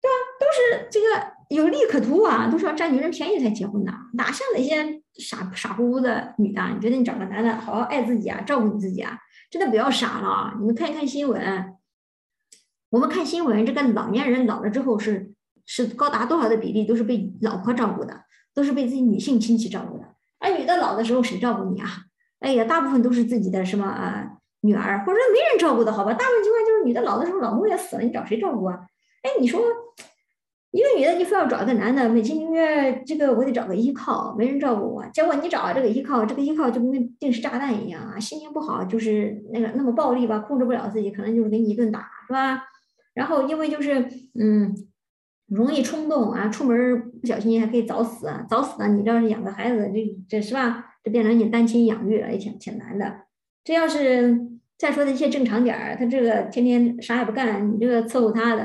[0.02, 0.14] 对吧？
[0.40, 1.08] 都是这个
[1.50, 6.62] 有利可图啊，都是要占女人便宜才结婚的，哪像那些傻傻乎乎的女的？
[6.74, 9.18] 你觉得你找个男的好好爱自己啊，照顾你自己啊？
[9.50, 10.56] 真的不要傻了啊！
[10.60, 11.74] 你们看一看新闻，
[12.90, 15.32] 我们看新闻，这个老年人老了之后是
[15.66, 20.04] 是高达多少的比例都是被老婆照顾的，都是被自己女性亲戚照顾的。
[20.40, 21.88] 而女的老的时候谁照顾你啊？
[22.40, 24.38] 哎呀，大部分都是自己的什么啊？
[24.68, 28.78] 女儿或者说没人照顾的好吧，大部分情况就是女的老的时候老公也死了，你找谁照顾啊？
[29.24, 29.62] 哎，你说
[30.72, 42.62] 一个女的你非要找一个男的，美其名曰这个我得找个依靠，没人照顾我，结果你找这个依靠，这个依靠就跟定时炸弹一样啊，心情不好就是那个那么暴力吧，控制不了自己，可能就是给你一顿打，是吧？
[43.14, 44.08] 然后因为就是
[44.40, 44.76] 嗯
[45.48, 50.86] 容易冲动啊，出门不小心还可以早死，早死了你这要是养个孩子，这这是吧？
[51.04, 53.22] 这变成你单亲养育了，也挺挺难的。
[53.64, 54.38] 这要是
[54.78, 58.64] 再说的一些正常点儿，他这个天天啥也不干，你这个伺候他的，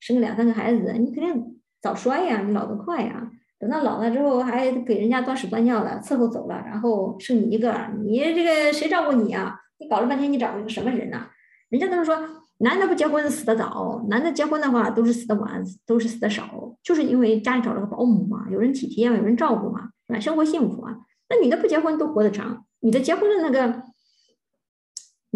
[0.00, 3.30] 生个两三个孩子，你肯定早衰呀，你老得快呀。
[3.58, 9.58] 等到老了之后还给人家端屎端尿的伺候走了，然后剩你一个，你这个谁照顾你啊？
[9.78, 11.26] 你搞了半天你找了个什么人呐？
[11.70, 12.16] 人家都是说，
[12.58, 20.20] 男的不结婚死得早，男的结婚的话都是死得晚，都是死得少，就是因为家里找了个保姆嘛，有人体贴，有人照顾嘛，是吧？
[20.20, 20.94] 生活幸福啊。
[21.30, 23.82] 那女的不结婚都活得长，女的结婚的那个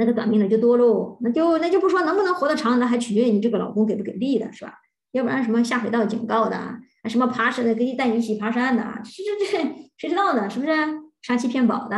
[0.01, 1.17] 那个短命的就多喽。
[1.21, 4.75] 那就那就不说能不能活得长，那还取决于你这个老公给不给力的，是吧？
[5.13, 6.59] 要不然什么下水道警告的，
[7.05, 10.49] 什么爬山的给你带你一起爬山的，这这这谁知道呢？
[10.49, 10.73] 是不是
[11.23, 11.97] 杀妻骗保的？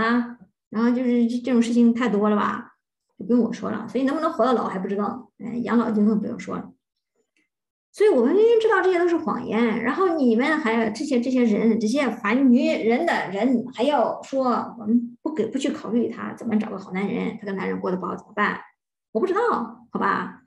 [0.71, 2.73] 然后就是这种事情太多了吧？
[3.19, 3.87] 就不用我说了。
[3.88, 6.71] 所以能不能活到老还不知道，哎，养老就更不用说了。
[7.95, 18.61] 所以我们明明知道这些都是谎言，然后你们还这些这些人，这些烦女人的人还要说我们不给不去考虑他怎么找个好男人，他跟男人过得不好怎么办？
[19.12, 20.42] 我不知道，好吧？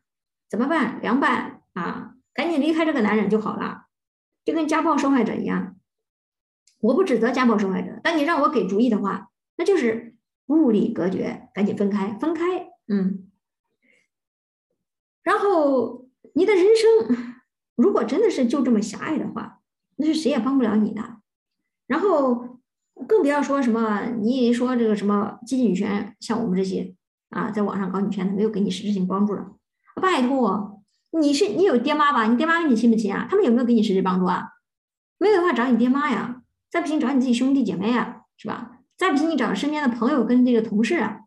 [0.50, 1.00] 怎么办？
[1.02, 2.16] 凉拌啊！
[2.34, 3.86] 赶紧离开这个男人就好了，
[4.44, 5.76] 就跟家暴受害者一样。
[6.80, 10.16] 我不指责家暴受害者，但你让我给主意的话，那就是
[10.48, 12.44] 物理隔绝，赶紧分开，分开。
[12.88, 13.32] 嗯。
[15.24, 17.36] 然后你的人生，
[17.76, 19.62] 如果真的是就这么狭隘的话，
[19.96, 21.22] 那是谁也帮不了你的。
[21.88, 22.55] 然后
[23.08, 26.94] 更不要说什么，你说这个什么激进女权，像我们这些
[27.30, 29.52] 啊，在网上搞女权的，没有给你实质性帮助了，
[30.02, 30.82] 拜托。
[31.12, 32.26] 你是你有爹妈吧？
[32.26, 33.26] 你爹妈跟你亲不亲啊？
[33.30, 34.50] 他们有没有给你实质帮助啊？
[35.18, 36.42] 没有的话，找你爹妈呀。
[36.70, 38.80] 再不行，找你自己兄弟姐妹啊，是吧？
[38.98, 41.22] 再不行，你找身边的朋友跟这个同事啊。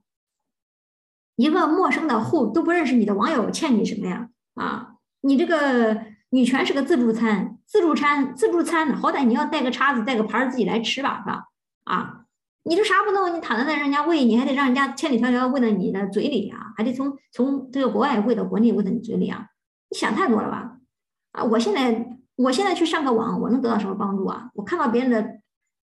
[1.36, 4.28] 一个陌生的互都不认识你的网友欠你什么呀？
[4.54, 11.44] 啊，你这个女权是个自助餐，自助餐自助餐，好歹你要带个叉子带个盘自己来吃吧，是吧？
[11.88, 12.24] 啊，
[12.64, 13.34] 你这啥不弄？
[13.34, 19.46] 你躺在那人家喂，你还得让人家千里迢迢喂到你的嘴里啊，还得从从这个国外喂到国内喂到你嘴里啊。
[19.90, 20.76] 你想太多了吧？
[21.32, 24.50] 啊，我现在我现在去上个网，我能得到什么帮助啊？
[24.54, 25.40] 我看到别人的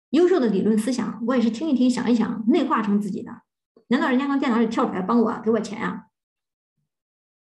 [0.10, 3.31] 优秀的理论思想，我也是听一听，想一想，内化成自己的。
[3.88, 6.08] 难道人家从电脑里跳出来帮我给我钱啊？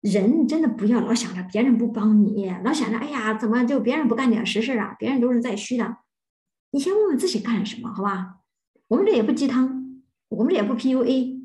[0.01, 4.95] 人真的不要老想着别人不帮你，老想着哎呀，怎么就别人不干点实事啊？
[4.99, 5.97] 别人都是在虚的。
[6.73, 8.37] 你先问问自己干什么，好吧？
[8.87, 11.39] 我们这也不鸡汤，我们这也不 PUA。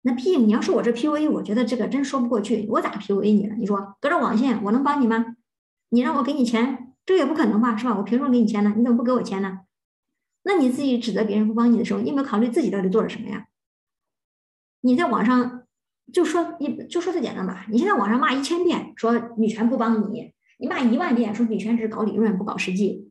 [0.00, 2.66] 那 P，你要说我这 PUA，我觉得这个真说不过去。
[2.70, 3.54] 我咋 PUA 你了？
[3.56, 5.36] 你说隔着网线，我能帮你吗？
[5.90, 7.98] 你让我给你钱，这也不可能吧，是吧？
[7.98, 8.72] 我凭什么给你钱呢？
[8.78, 9.60] 你怎么不给我钱呢？
[10.44, 13.48] 那你自己指责别人不帮你的时候，你有没有考虑自己到底做了什么呀？
[14.80, 15.64] 你在网上
[16.14, 23.07] 就说你就说最简单吧，你现在网上骂一千遍说女权不帮你，你骂一万遍说女权只是搞理论不搞实际，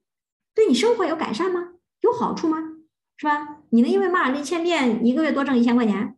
[0.57, 1.73] 对你生活有改善吗？
[2.01, 2.57] 有好处吗？
[3.15, 3.61] 是吧？
[3.69, 6.17] 你能因为骂了这一千遍，一个月多挣一千块钱？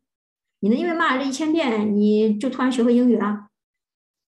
[0.62, 3.49] 你能因为骂了这一千遍，你就突然学会英语了？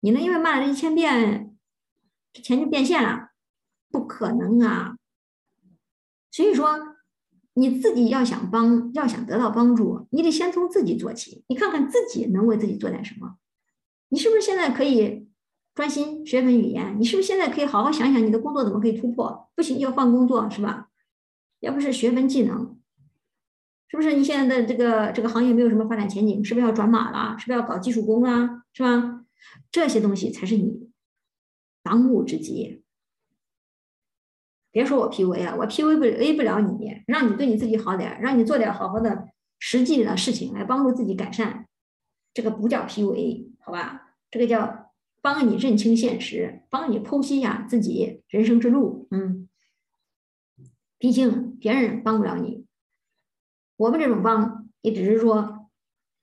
[0.02, 1.58] 你能因为骂了这一千遍，
[2.32, 3.30] 这钱就变现了？
[3.89, 4.96] 不可能啊！
[6.30, 6.96] 所以说，
[7.56, 11.44] 你自己要想帮，要想得到帮助，你得先从自己做起。
[11.48, 13.38] 你看看自己能为自己做点什么？
[14.10, 15.28] 你是不是现在可以
[15.75, 16.95] 专心学门语言？
[16.99, 19.49] 你是不是现在可以好好想想你的工作怎么可以突破？
[19.55, 20.89] 不行就换工作，是吧？
[21.59, 22.79] 要不是学门技能。
[23.88, 26.43] 是不是你现在的这个这个行业没有什么发展前景？
[26.43, 27.38] 是不是要转码了？
[27.38, 28.63] 是不是要搞技术工啊？
[28.73, 29.25] 是吧？
[29.69, 30.89] 这些东西才是你
[31.83, 32.83] 当务之急。
[34.71, 39.27] 别说我 PUA 啊，我 PUA 不 A 不了你，让你对你自己好点，让你做点好好的
[39.59, 41.67] 实际的事情来帮助自己改善，
[42.33, 44.15] 这个不叫 PUA，好吧？
[44.31, 44.85] 这个叫
[45.25, 49.07] 帮你认清现实，帮你剖析一下自己人生之路。
[49.09, 49.49] 嗯，
[50.99, 52.67] 毕竟别人帮不了你。
[53.75, 55.67] 我们这种帮也只是说，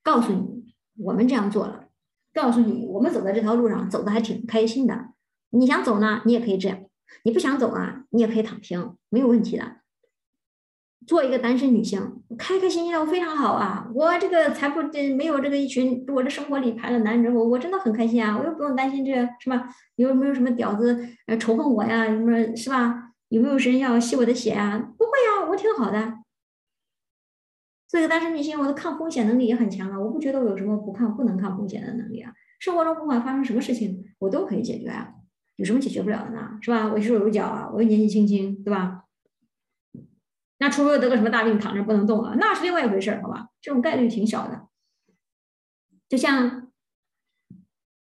[0.04, 1.88] 告诉你我们这样做了，
[2.32, 5.12] 告诉你我们走在这条路上走的还挺开心的。
[5.50, 6.78] 你想走呢，你也可以这样；
[7.24, 9.81] 你不想走啊，你也可以躺平，没有问题的。
[11.06, 12.00] 做一个单身女性，
[12.38, 13.90] 开开心心的，我非常好啊！
[13.94, 18.38] 我这个财富这没有这个一群，我这生活里排了男人，我我真的很开心啊！
[18.38, 19.68] 我又不用担心这是吧？
[19.96, 22.04] 有没有什么屌子呃仇恨我呀？
[22.06, 23.10] 什么是吧？
[23.28, 24.78] 有没有人要吸我的血啊？
[24.96, 26.18] 不会呀，我挺好的。
[27.88, 29.98] 做一个单身女性，我的抗风险能力也很强啊！
[29.98, 32.32] 我不觉得我有什么不抗、不能抗风险的能力啊。
[32.58, 35.10] 生活中不管发生什么事情，我都可以解决啊。
[35.56, 36.58] 有什么解决不了的呢？
[36.62, 36.90] 是吧？
[36.92, 39.04] 我有手有脚啊，我又年纪轻轻，对吧？
[40.62, 43.48] 那除非得个什么大病，躺着不能动了，那是另外一回事，好吧？
[43.60, 44.68] 这种概率挺小的。
[46.08, 46.70] 就像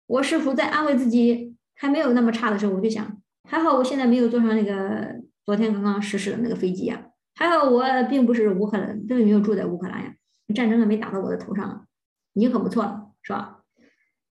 [0.07, 7.01] 我师傅在安慰自己还没有那么差的时候，我就想，还好我现在没有坐上那个昨天刚刚失事的那个飞机啊。
[7.35, 10.13] 还好我并不是乌克兰，并没有住在乌克兰呀，
[10.55, 11.85] 战争还没打到我的头上，
[12.31, 13.59] 已经很不错了，是吧？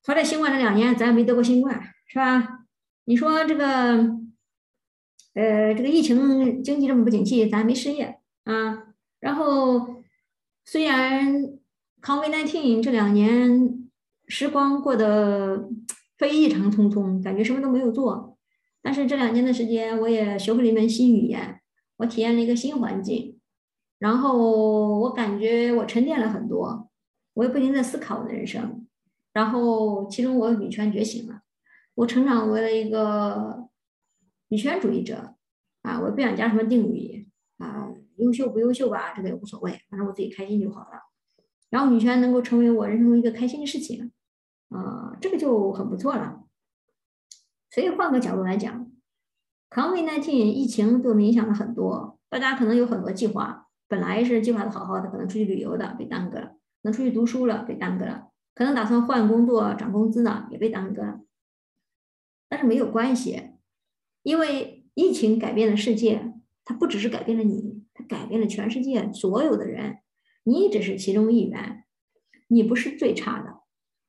[0.07, 2.59] 好在新冠这两年咱也没得过新冠，是吧？
[3.03, 3.97] 你说这个
[5.35, 8.87] 呃，这个疫情经济这么不景气，咱没失业啊。
[9.19, 10.03] 然后
[10.63, 11.49] 虽然
[12.01, 13.89] COVID-19 这两年
[14.27, 15.69] 时光过得
[16.17, 18.37] 非异常匆匆，感觉什么都没有做，
[18.81, 21.59] 但是这两年的时间，我也学会了一门新语言，
[21.97, 23.37] 我体验了一个新环境，
[23.99, 26.89] 然后我感觉我沉淀了很多，
[27.33, 28.87] 我也不停在思考我的人生，
[29.33, 31.41] 然后其中我女权觉醒了，
[31.95, 33.64] 我成长为了一个
[34.49, 35.35] 女权主义者
[35.81, 37.89] 啊，我不想加什么定语啊。
[38.17, 41.01] 优秀不优秀吧，这个也无所谓，反正我自己开心就好了。
[41.69, 44.13] 然后女权能够成为我人生中一个开心的事情，
[44.69, 46.43] 啊，这个就很不错了。
[47.69, 48.89] 所以换个角度来讲
[49.69, 61.19] ，COVID-19 疫情对我们影响了很多，大家可能有很多计划，本来是计划的好好的，可能出去旅游的被耽搁了，能出去读书了被耽搁了，可能打算换工作涨工资的也被耽搁了。
[62.47, 63.54] 但是没有关系，
[64.25, 66.33] 因为疫情改变了世界，
[66.63, 67.85] 它不只是改变了你。
[67.93, 69.99] 它改变了全世界所有的人，
[70.43, 71.85] 你只是其中一员，
[72.47, 73.61] 你不是最差的，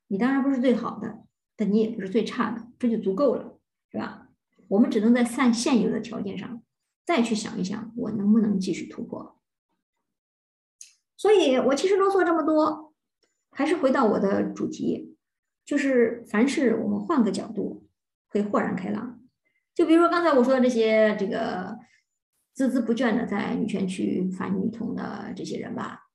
[0.06, 3.60] 你当然不是最好的，但你也不是最差的，这就足够了，
[3.92, 4.30] 是吧？
[4.68, 6.62] 我们只能在现现有的条件上
[7.04, 9.38] 再去想一想，我能不能继续突破。
[11.18, 12.94] 所以我其实啰嗦这么多，
[13.50, 15.14] 还是回到我的主题，
[15.66, 17.86] 就是凡事我们换个角度
[18.28, 19.20] 会豁然开朗。
[19.76, 21.78] 就比如说刚才我说的这些，这个。
[22.56, 26.06] 孜孜不倦的在女权区反女同的这些人吧，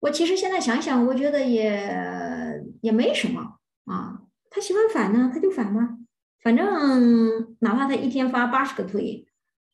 [0.00, 4.20] 我其实现在想想，我觉得也也没什么啊。
[4.50, 5.96] 他喜欢反呢，他就反吧，
[6.42, 9.26] 反正哪怕他一天发八十个推，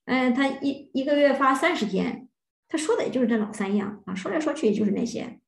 [0.05, 2.29] 哎，他一一个月发三十天，
[2.69, 5.41] 他说的也就是这老三样啊，说来说去也就是那些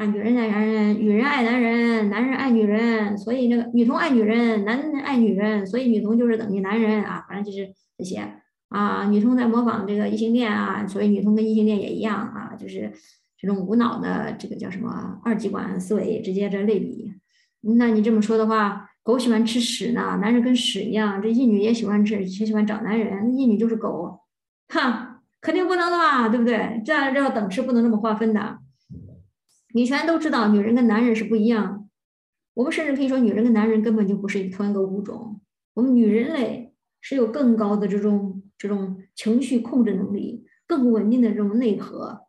[0.00, 8.26] 啊，女人爱男人，女人爱男人，男人爱女人，所以那个女同爱女人，男人爱女人，所以女同就是等于男人啊，反正就是这些。
[8.70, 12.90] 啊，女同在模仿这个异性恋啊，所以女同跟异性恋也一样啊，就是
[13.36, 17.12] 这种无脑的这个叫什么二极管思维，直接这类比。
[17.60, 24.20] 那你这么说的话，狗喜欢吃屎呢，男人跟屎一样，这异女也喜欢吃，也喜欢找男人，异女就是狗，
[24.68, 26.80] 哈，肯定不能的嘛，对不对？
[26.86, 28.56] 这样这要等式不能这么划分的。
[29.74, 31.88] 女权都知道，女人跟男人是不一样，
[32.54, 35.40] 我们甚至可以说，女人跟男人根本就不是同一个物种，
[35.74, 38.42] 我们女人类是有更高的这种。
[38.60, 42.26] 这种情绪控制能力更稳定的这种内核，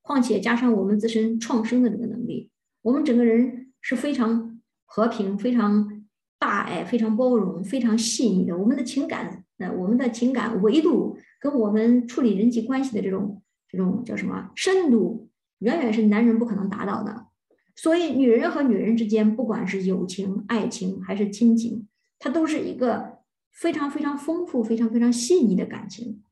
[0.00, 6.06] 况且加上我们自身创生的这个能力，我们整个人是非常和平、非常
[6.38, 8.56] 大爱、非常包容、非常细腻的。
[8.56, 15.28] 我们的情感，呃，我们的情感维度跟我们处理人际关系的这种这种叫什么深度，
[15.62, 17.26] 远远是男人不可能达到的。
[17.74, 23.20] 所以，女人和女人之间，不管是友情、爱情还是亲情，它都是一个。
[23.54, 26.24] 非常非常丰富、非常非常细腻的感情。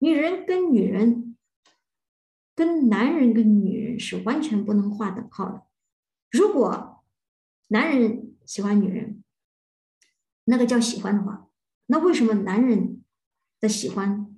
[0.00, 1.34] 女人跟女人，
[2.54, 5.62] 跟男人跟女人是完全不能划等号的。
[6.30, 7.02] 如果
[7.68, 9.24] 男人喜欢女人，
[10.44, 11.48] 那个叫喜欢的话，
[11.86, 13.02] 那为什么男人
[13.58, 14.36] 的喜欢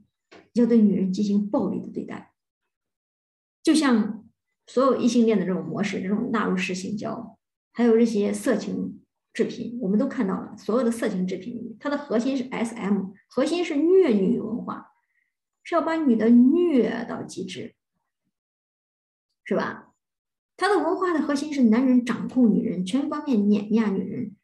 [0.53, 2.30] 要对女人进行暴力的对待？
[3.63, 4.29] 就像
[4.67, 7.39] 所有异性恋的这种模式，这种纳入式性交，
[7.73, 8.97] 还有这些色情。
[9.33, 14.89] 制品我们都看到了，所有的色情制品，它的核心是 S.M，核心是虐女文化，
[15.63, 17.77] 是要把女的虐到极致，
[19.45, 19.93] 是吧？
[20.57, 24.35] 它的文化的核心是男人掌控女人，全方面碾压女人，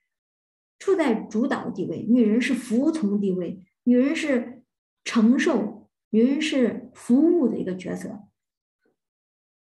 [0.79, 4.63] 处在主导地位，女人是服从地位，女人是
[5.03, 8.26] 承受，女人是服务的一个角色。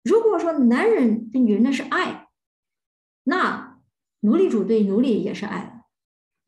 [0.03, 2.29] 如果说男人对女人的是爱，
[3.25, 3.69] 那。
[4.23, 5.83] 奴隶主对奴隶也是爱，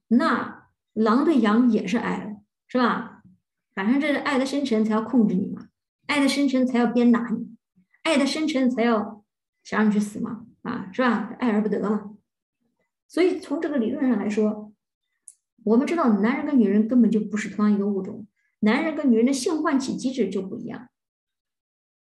[0.08, 3.22] 那狼对羊也是爱，是吧？
[3.72, 5.68] 反正这是爱的深沉才要控制你嘛，
[6.06, 7.56] 爱的深沉才要鞭打你，
[8.02, 9.24] 爱的深沉才要
[9.64, 11.34] 想让你去死嘛，啊，是吧？
[11.38, 12.10] 爱而不得嘛。
[13.08, 14.74] 所以从这个理论上来说，
[15.64, 18.26] 我们知道男人跟女人根本就不是同样一个物种，
[18.58, 20.90] 男人跟女人的性唤起机制就不一样，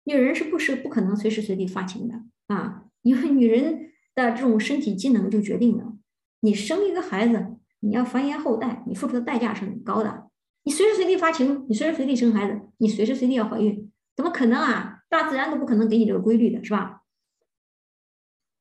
[0.07, 2.15] 女人是不是不可能随时随地发情的
[2.47, 2.85] 啊？
[3.03, 3.83] 因为女人。
[4.17, 5.95] 的这种身体机能就决定了，
[6.39, 10.31] 你生一个孩子，你要繁衍后代，你付出的代价是很高的。
[10.63, 15.03] 你随时随地发情，你随时随地生孩子，你随时随地要怀孕，怎么可能啊？
[15.07, 17.03] 大自然都不可能给你这个规律的，是吧？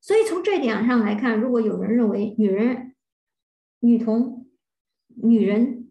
[0.03, 2.95] 所以从这点上来看，如果有人认为女人、
[3.81, 4.47] 女童、
[5.23, 5.91] 女人、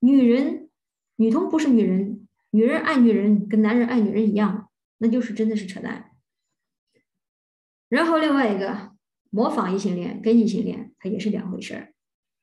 [0.00, 0.68] 女人、
[1.16, 4.67] 女童不是女人，女人爱女人跟男人爱女人一样，
[4.98, 6.12] 那就是真的是扯淡。
[7.88, 8.96] 然后另外一个。
[9.30, 11.92] 模仿异性恋跟异性恋，它也是两回事儿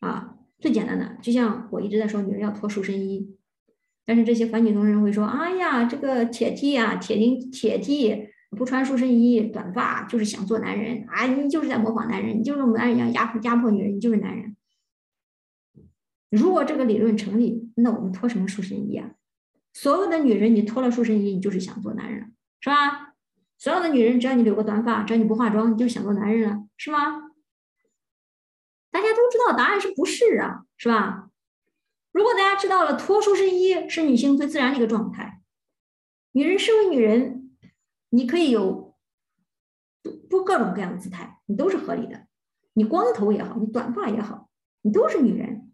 [0.01, 0.35] 啊。
[0.59, 3.35] 最简单的，就像我一直在说，女人要脱束身衣，
[4.05, 11.25] 但是这些反女同人会说：“哎呀，这个铁 T 呀，铁钉铁 T 不穿束身衣，短发就是想做男人啊！
[11.25, 14.55] 你就是在模仿男人，你就是男人一样压迫压迫女人，你就是男人。”
[16.29, 19.15] 如果这个理论成立，那我们脱什么束身衣啊？
[19.73, 22.31] 所有的女人，你脱了束身衣，你就是想做男人，
[22.65, 23.13] 是吧？
[23.59, 27.29] 所有的女人，只要你留个短发，只要你不化妆，你就想做男人了，是吗？
[28.89, 30.65] 大家都知道答案是不是啊？
[30.75, 31.29] 是吧？
[32.11, 35.43] 如果大家知道了脱束身衣是女性最自然的一个状态，
[36.31, 37.55] 女人身为女人，
[38.09, 38.97] 你可以有
[40.27, 42.25] 不各种各样的姿态，你都是合理的。
[42.73, 44.49] 你光头也好，你短发也好，
[44.81, 45.71] 你都是女人。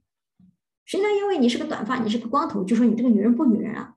[0.84, 3.96] 谁能因为你是个短发，你是个光头，就说你这个女人不女人啊？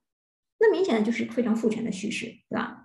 [0.60, 2.83] 那明显的就是非常父权的叙事，对吧？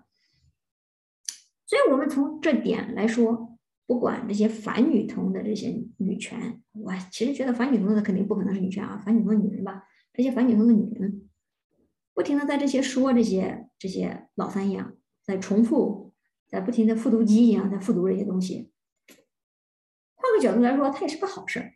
[1.70, 3.46] 所以，我们从这点来说。
[3.90, 11.28] 不管这些反女同的这些女权，我其实觉得反女同的肯定不可能是女权啊，反女同的女人吧，这些反女同的女人，
[12.14, 14.94] 不停的在这些说这些这些老三样，
[15.24, 16.14] 在重复，
[16.48, 18.72] 在不停的复读机一样在复读这些东西。
[20.14, 21.74] 换个角度来说，它也是个好事儿，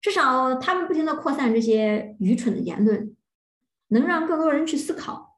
[0.00, 3.14] 至少他们不停的扩散这些愚蠢的言论，
[3.88, 5.33] 能让更多人去思考，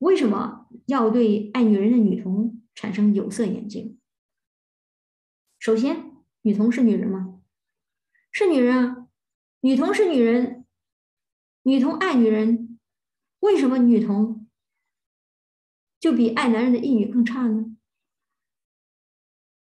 [0.00, 3.98] 为什么要对爱女人的女童产生有色眼镜。
[5.58, 7.42] 首先，女童是女人吗？
[8.32, 9.08] 是女人啊，
[9.60, 10.64] 女童是女人，
[11.64, 12.78] 女童爱女人，
[13.40, 14.46] 为什么女童
[15.98, 17.76] 就比爱男人的异女更差呢？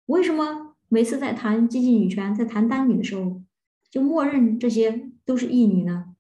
[0.07, 3.43] 为什么每次在谈积极女权、在谈单女的时候，
[3.91, 6.14] 就默认这些都是异女呢？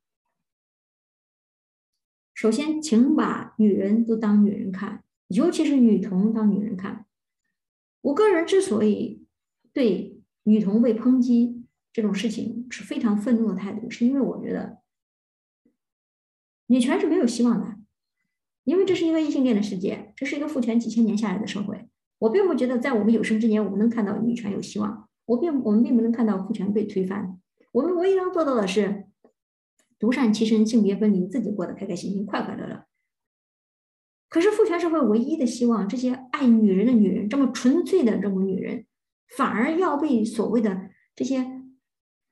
[2.44, 7.06] 首先，请把女人都当女人看，尤其是女童当女人看。
[8.02, 9.24] 我个人之所以。
[9.72, 14.80] 对女童被抨击这种事情是非常愤怒的态度，是因为我觉得
[16.66, 17.78] 女权是没有希望的，
[18.64, 21.88] 因为这是一个异性恋的世界，这是一个父权几千年下来的社会。
[22.18, 27.40] 我并不觉得在我们有生之年我们能看到女权有希望，我并我们并不能看到父权被推翻。
[27.72, 29.06] 我们唯一能做到的是
[30.04, 32.84] 独善其身、性别分离，自己过得开开心心、快快乐乐。
[34.28, 38.84] 可是父权社会唯一的希望，这些爱女人的女人，这么纯粹的这么女人。
[39.34, 41.62] 反而要被所谓的这些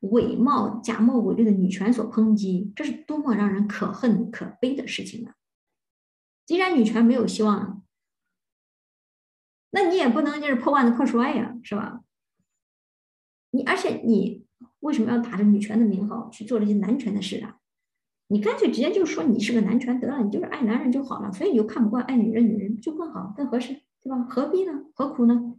[0.01, 5.35] 伪冒、假冒伪劣的女权所抨击，这是多么让人可恨可悲的事情啊！
[6.45, 7.83] 既然女权没有希望了，
[9.71, 12.03] 那你也不能就是破罐子破摔呀，是吧？
[13.53, 14.47] 你而且你
[14.81, 17.61] 为什么要打着女权的名号去做这些男权的事啊？
[18.33, 21.31] 你干脆直接就说你是个男权得了，你就是爱男人就好了。
[21.31, 24.23] 所以你就看不惯爱女人，女人就更好、更合适，对吧？
[24.25, 24.87] 何必呢？
[24.95, 25.55] 何苦呢？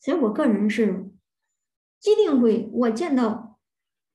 [0.00, 1.10] 所以我个人是
[2.02, 3.60] 一定会，我见到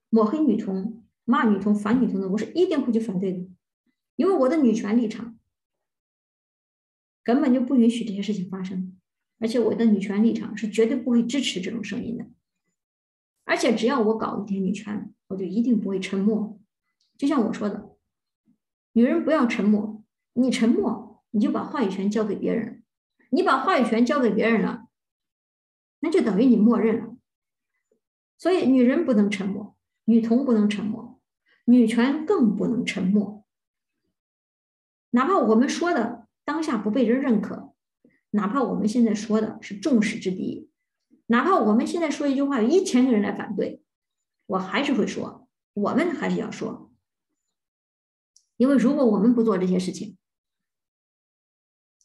[0.09, 3.47] 抹黑女童、骂女童、反女童的，我是一定会去反对的，
[4.15, 5.37] 因为我的女权立场
[7.23, 8.99] 根本就不允许这些事情发生，
[9.37, 12.25] 而且我的女权立场是绝对不会支持这种声音的，
[13.45, 16.59] 而且只要我搞一点女权，我就一定不会沉默。
[17.17, 17.95] 就像我说的，
[18.93, 20.03] 女人不要沉默，
[20.33, 22.83] 你沉默，你就把话语权交给别人，
[23.31, 24.87] 你把话语权交给别人了。
[25.99, 27.15] 那就等于你默认了，
[28.37, 31.19] 所以女人不能沉默，女童不能沉默，
[31.65, 33.43] 女权更不能沉默。
[35.09, 37.73] 哪怕我们说的当下不被人认可，
[38.29, 40.69] 哪怕我们现在说的是众矢之的，
[41.25, 43.81] 哪怕我们现在说一句话有一千个人来反对，
[44.45, 46.86] 我还是会说，我们还是要说，
[48.57, 50.17] 因为如果我们不做这些事情，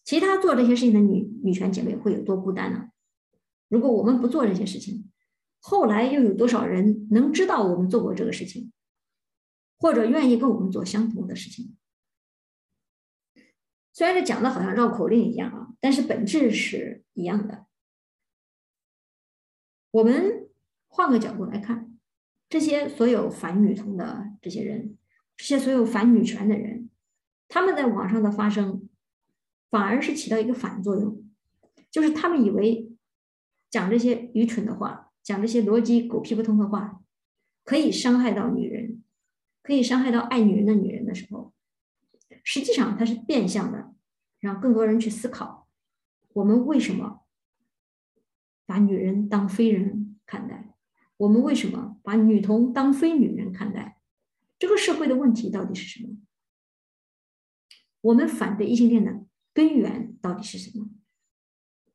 [0.04, 2.90] 其他做这些事情的女女权姐妹会有多孤单呢？
[3.68, 5.10] 如果我们不做这些事情，
[5.60, 8.72] 后来又有多少人能知道我们做过这个事情，
[9.78, 11.76] 或者愿意跟我们做相同的事情？
[13.94, 17.66] 虽然这讲的好像绕口令一样啊，但是本质是一样的。
[19.90, 20.48] 我们
[20.88, 21.96] 换个角度来看，
[22.48, 24.96] 这些所有反女同的这些人，
[25.44, 26.88] 这些所有反女权的人，
[27.48, 28.88] 他们在网上的发声，
[29.70, 31.28] 反而是起到一个反作用，
[31.90, 32.88] 就是他们以为。
[33.68, 37.00] 讲这些愚蠢的话，讲这些逻辑狗屁不通的话，
[37.64, 39.02] 可以伤害到女人，
[39.62, 41.54] 可以伤害到爱女人的女人的时候，
[42.44, 43.94] 实际上它是变相的，
[44.40, 45.66] 让更多人去思考：
[46.34, 47.24] 我们为什么
[48.66, 50.76] 把女人当非人看待？
[51.16, 54.01] 我们为什么把女童当非女人看待？
[54.62, 56.14] 这个社会的问题到底是什么？
[58.00, 60.88] 我们反对异性恋的根源到底是什么？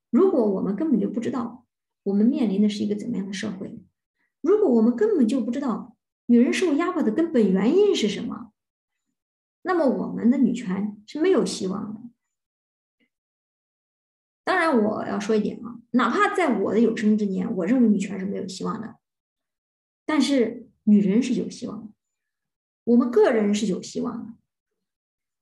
[0.10, 1.66] 如果我们根本就不知道。
[2.04, 3.80] 我们面临的是一个怎么样的社会？
[4.42, 5.96] 如果我们根本就不知道
[6.26, 8.52] 女人受压迫的根本原因是什么，
[9.62, 12.02] 那么我们的女权是没有希望的。
[14.44, 18.98] 当然，我要说一点啊，哪怕在我的有生之年，我认为女权是没有希望的，
[20.06, 21.94] 但是女人是有希望的，
[22.88, 24.34] 我们个人是有希望的。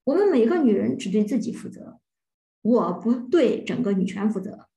[0.04, 2.00] 我们每个女人只对自己负责，
[2.64, 4.68] 我不对整个女权负责。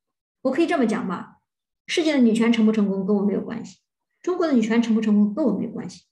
[0.43, 1.39] 我可以这么讲吧，
[1.87, 3.79] 世界的女权成不成功跟我没有关系，
[4.21, 6.05] 中国的女权成不成功跟我没有关系，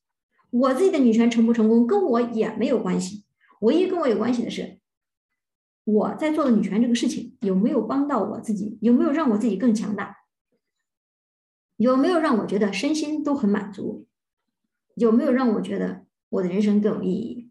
[0.49, 3.27] 我自己的女权成不成功跟我也没有关系。
[3.61, 4.79] 唯一跟我有关系的是。
[5.85, 8.79] 我在做的女权这个事情有没有帮到我自己？
[8.81, 10.17] 有没有让我自己更强大？
[11.77, 14.07] 有没有让我觉得身心都很满足？
[14.95, 17.51] 有没有让我觉得我的人生更有意义？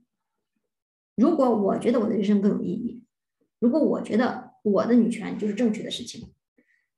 [1.15, 3.03] 如果我觉得我的人生更有意义，
[3.59, 6.33] 如果我觉得我的女权就是正确的事情，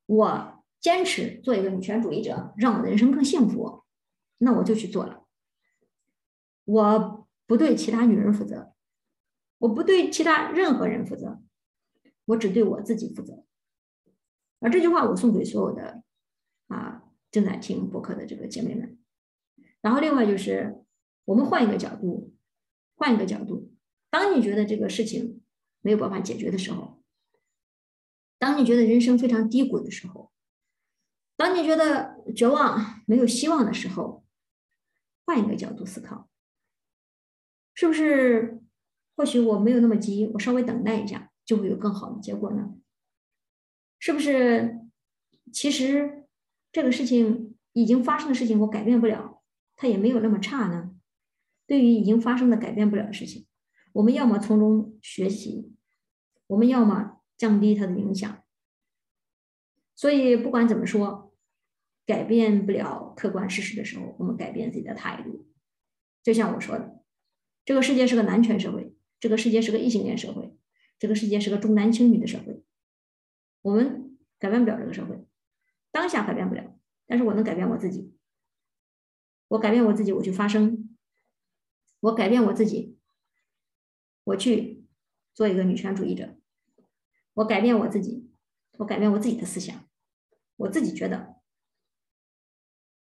[0.06, 3.84] 我坚持做一个女权主义者，让我的人生更幸福，
[4.40, 5.26] 那我就去做了。
[6.66, 8.74] 我不对其他女人负责。
[9.60, 11.42] 我不对其他任何人负责，
[12.26, 13.44] 我只对我自己负责。
[14.60, 16.04] 而这句话我送给所有的
[16.68, 17.02] 啊
[17.32, 19.00] 正在听播客的这个姐妹们。
[19.82, 20.86] 然后另外就是，
[21.28, 22.34] 我们换一个角度，
[22.96, 23.74] 换一个角度。
[24.10, 25.42] 当你觉得这个事情
[25.82, 27.04] 没有办法解决的时候，
[28.40, 30.32] 当你觉得人生非常低谷的时候，
[31.36, 34.26] 当你觉得绝望没有希望的时候，
[35.26, 36.30] 换一个角度思考，
[37.76, 38.62] 是不是？
[39.18, 42.74] 或许我没有那么急，我稍微等待一下，就会有更好的结果呢？
[44.00, 44.80] 是不是？
[45.52, 46.26] 其实
[46.72, 49.44] 这个事情已经发生的事情，我改变不了，
[49.76, 50.97] 它也没有那么差呢。
[51.68, 53.46] 对于已经发生的改变不了的事情，
[53.94, 55.76] 我们要么从中学习，
[56.48, 58.44] 我们要么降低它的影响。
[59.96, 61.36] 所以不管怎么说，
[62.06, 65.46] 改变不了客观事实的时候，我们改变自己的态度。
[66.24, 67.04] 就像我说的，
[67.64, 68.96] 这个世界是个男权社会。
[69.20, 70.56] 这个世界是个异性恋社会，
[71.00, 72.64] 这个世界是个重男轻女的社会，
[73.64, 75.26] 我们改变不了这个社会，
[75.92, 78.16] 当下改变不了，但是我能改变我自己，
[79.48, 80.87] 我改变我自己，我去发声，
[82.08, 82.98] 我改变我自己，
[84.24, 84.86] 我去
[85.34, 86.38] 做一个女权主义者，
[87.34, 88.30] 我改变我自己，
[88.78, 89.90] 我改变我自己的思想，
[90.56, 91.36] 我自己觉得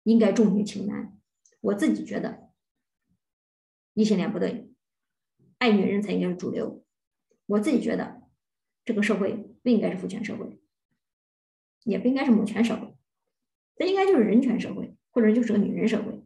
[0.03, 1.19] 应该重女轻男，
[1.61, 2.49] 我自己觉得
[3.93, 4.73] 异性恋不对。
[5.59, 6.83] 爱女人才应该是主流，
[7.45, 8.23] 我自己觉得
[8.83, 10.59] 这个社会不应该是父权社会，
[11.83, 12.95] 也不应该是母权社会，
[13.75, 16.23] 这应该就是人权社会，或者就是个女人社会。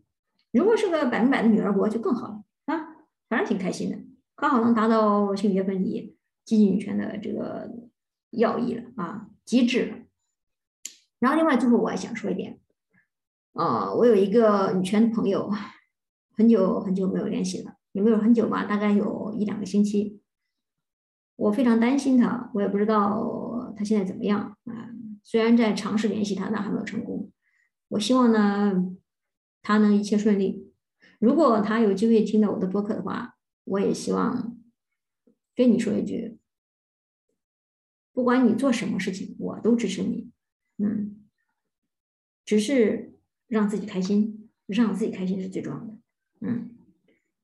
[0.52, 2.44] 如果是个百分百的女儿国就更好了，
[3.30, 3.98] 反正挺开心的，
[4.36, 7.72] 刚好能达到性别分离、积极女权的这个
[8.32, 9.98] 要义了啊，极致了。
[11.20, 12.60] 然后另外最后我还想说一点，
[13.54, 15.50] 啊，我有一个女权朋友，
[16.36, 17.76] 很久很久没有联系了。
[17.92, 18.66] 也没有很久吧？
[18.66, 20.22] 大概有一两个星期。
[21.36, 24.92] 我非常担心他，我也不知道他现在怎么样啊。
[25.24, 27.32] 虽然在尝试联系他，但还没有成功。
[27.88, 28.96] 我希望呢，
[29.64, 30.69] 他能一切顺利。
[31.20, 34.58] 如果他有机会听到我的播客的话，我也希望
[35.56, 36.40] 跟你说一句：
[38.14, 40.32] 不管你做什么事情，我都支持你。
[40.78, 41.16] 嗯，
[42.46, 43.14] 只是
[43.48, 45.98] 让自己开心，让自己开心是最重要的。
[46.42, 46.72] 嗯。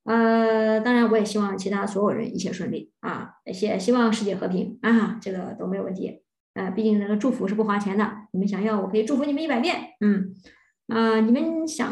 [0.04, 3.38] 呃，当然，我也希望其他所有人一切顺利啊！
[3.44, 6.22] 也希望世界和平啊，这个都没有问题。
[6.54, 9.96] 呃，毕竟那个祝福是不花钱的，你们想要，我可以祝福你们一百遍。
[10.02, 10.36] 嗯，
[10.90, 11.92] 啊，你们想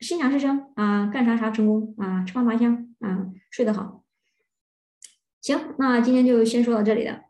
[0.00, 4.02] 心想事成啊，干啥啥成功啊，吃嘛嘛香啊，睡得好。
[5.40, 7.22] 行，那今天就先说到这里了，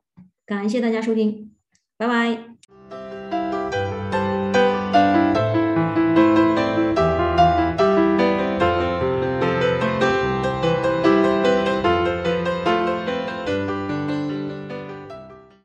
[0.45, 1.55] 感谢大家收听，
[1.97, 2.56] 拜拜。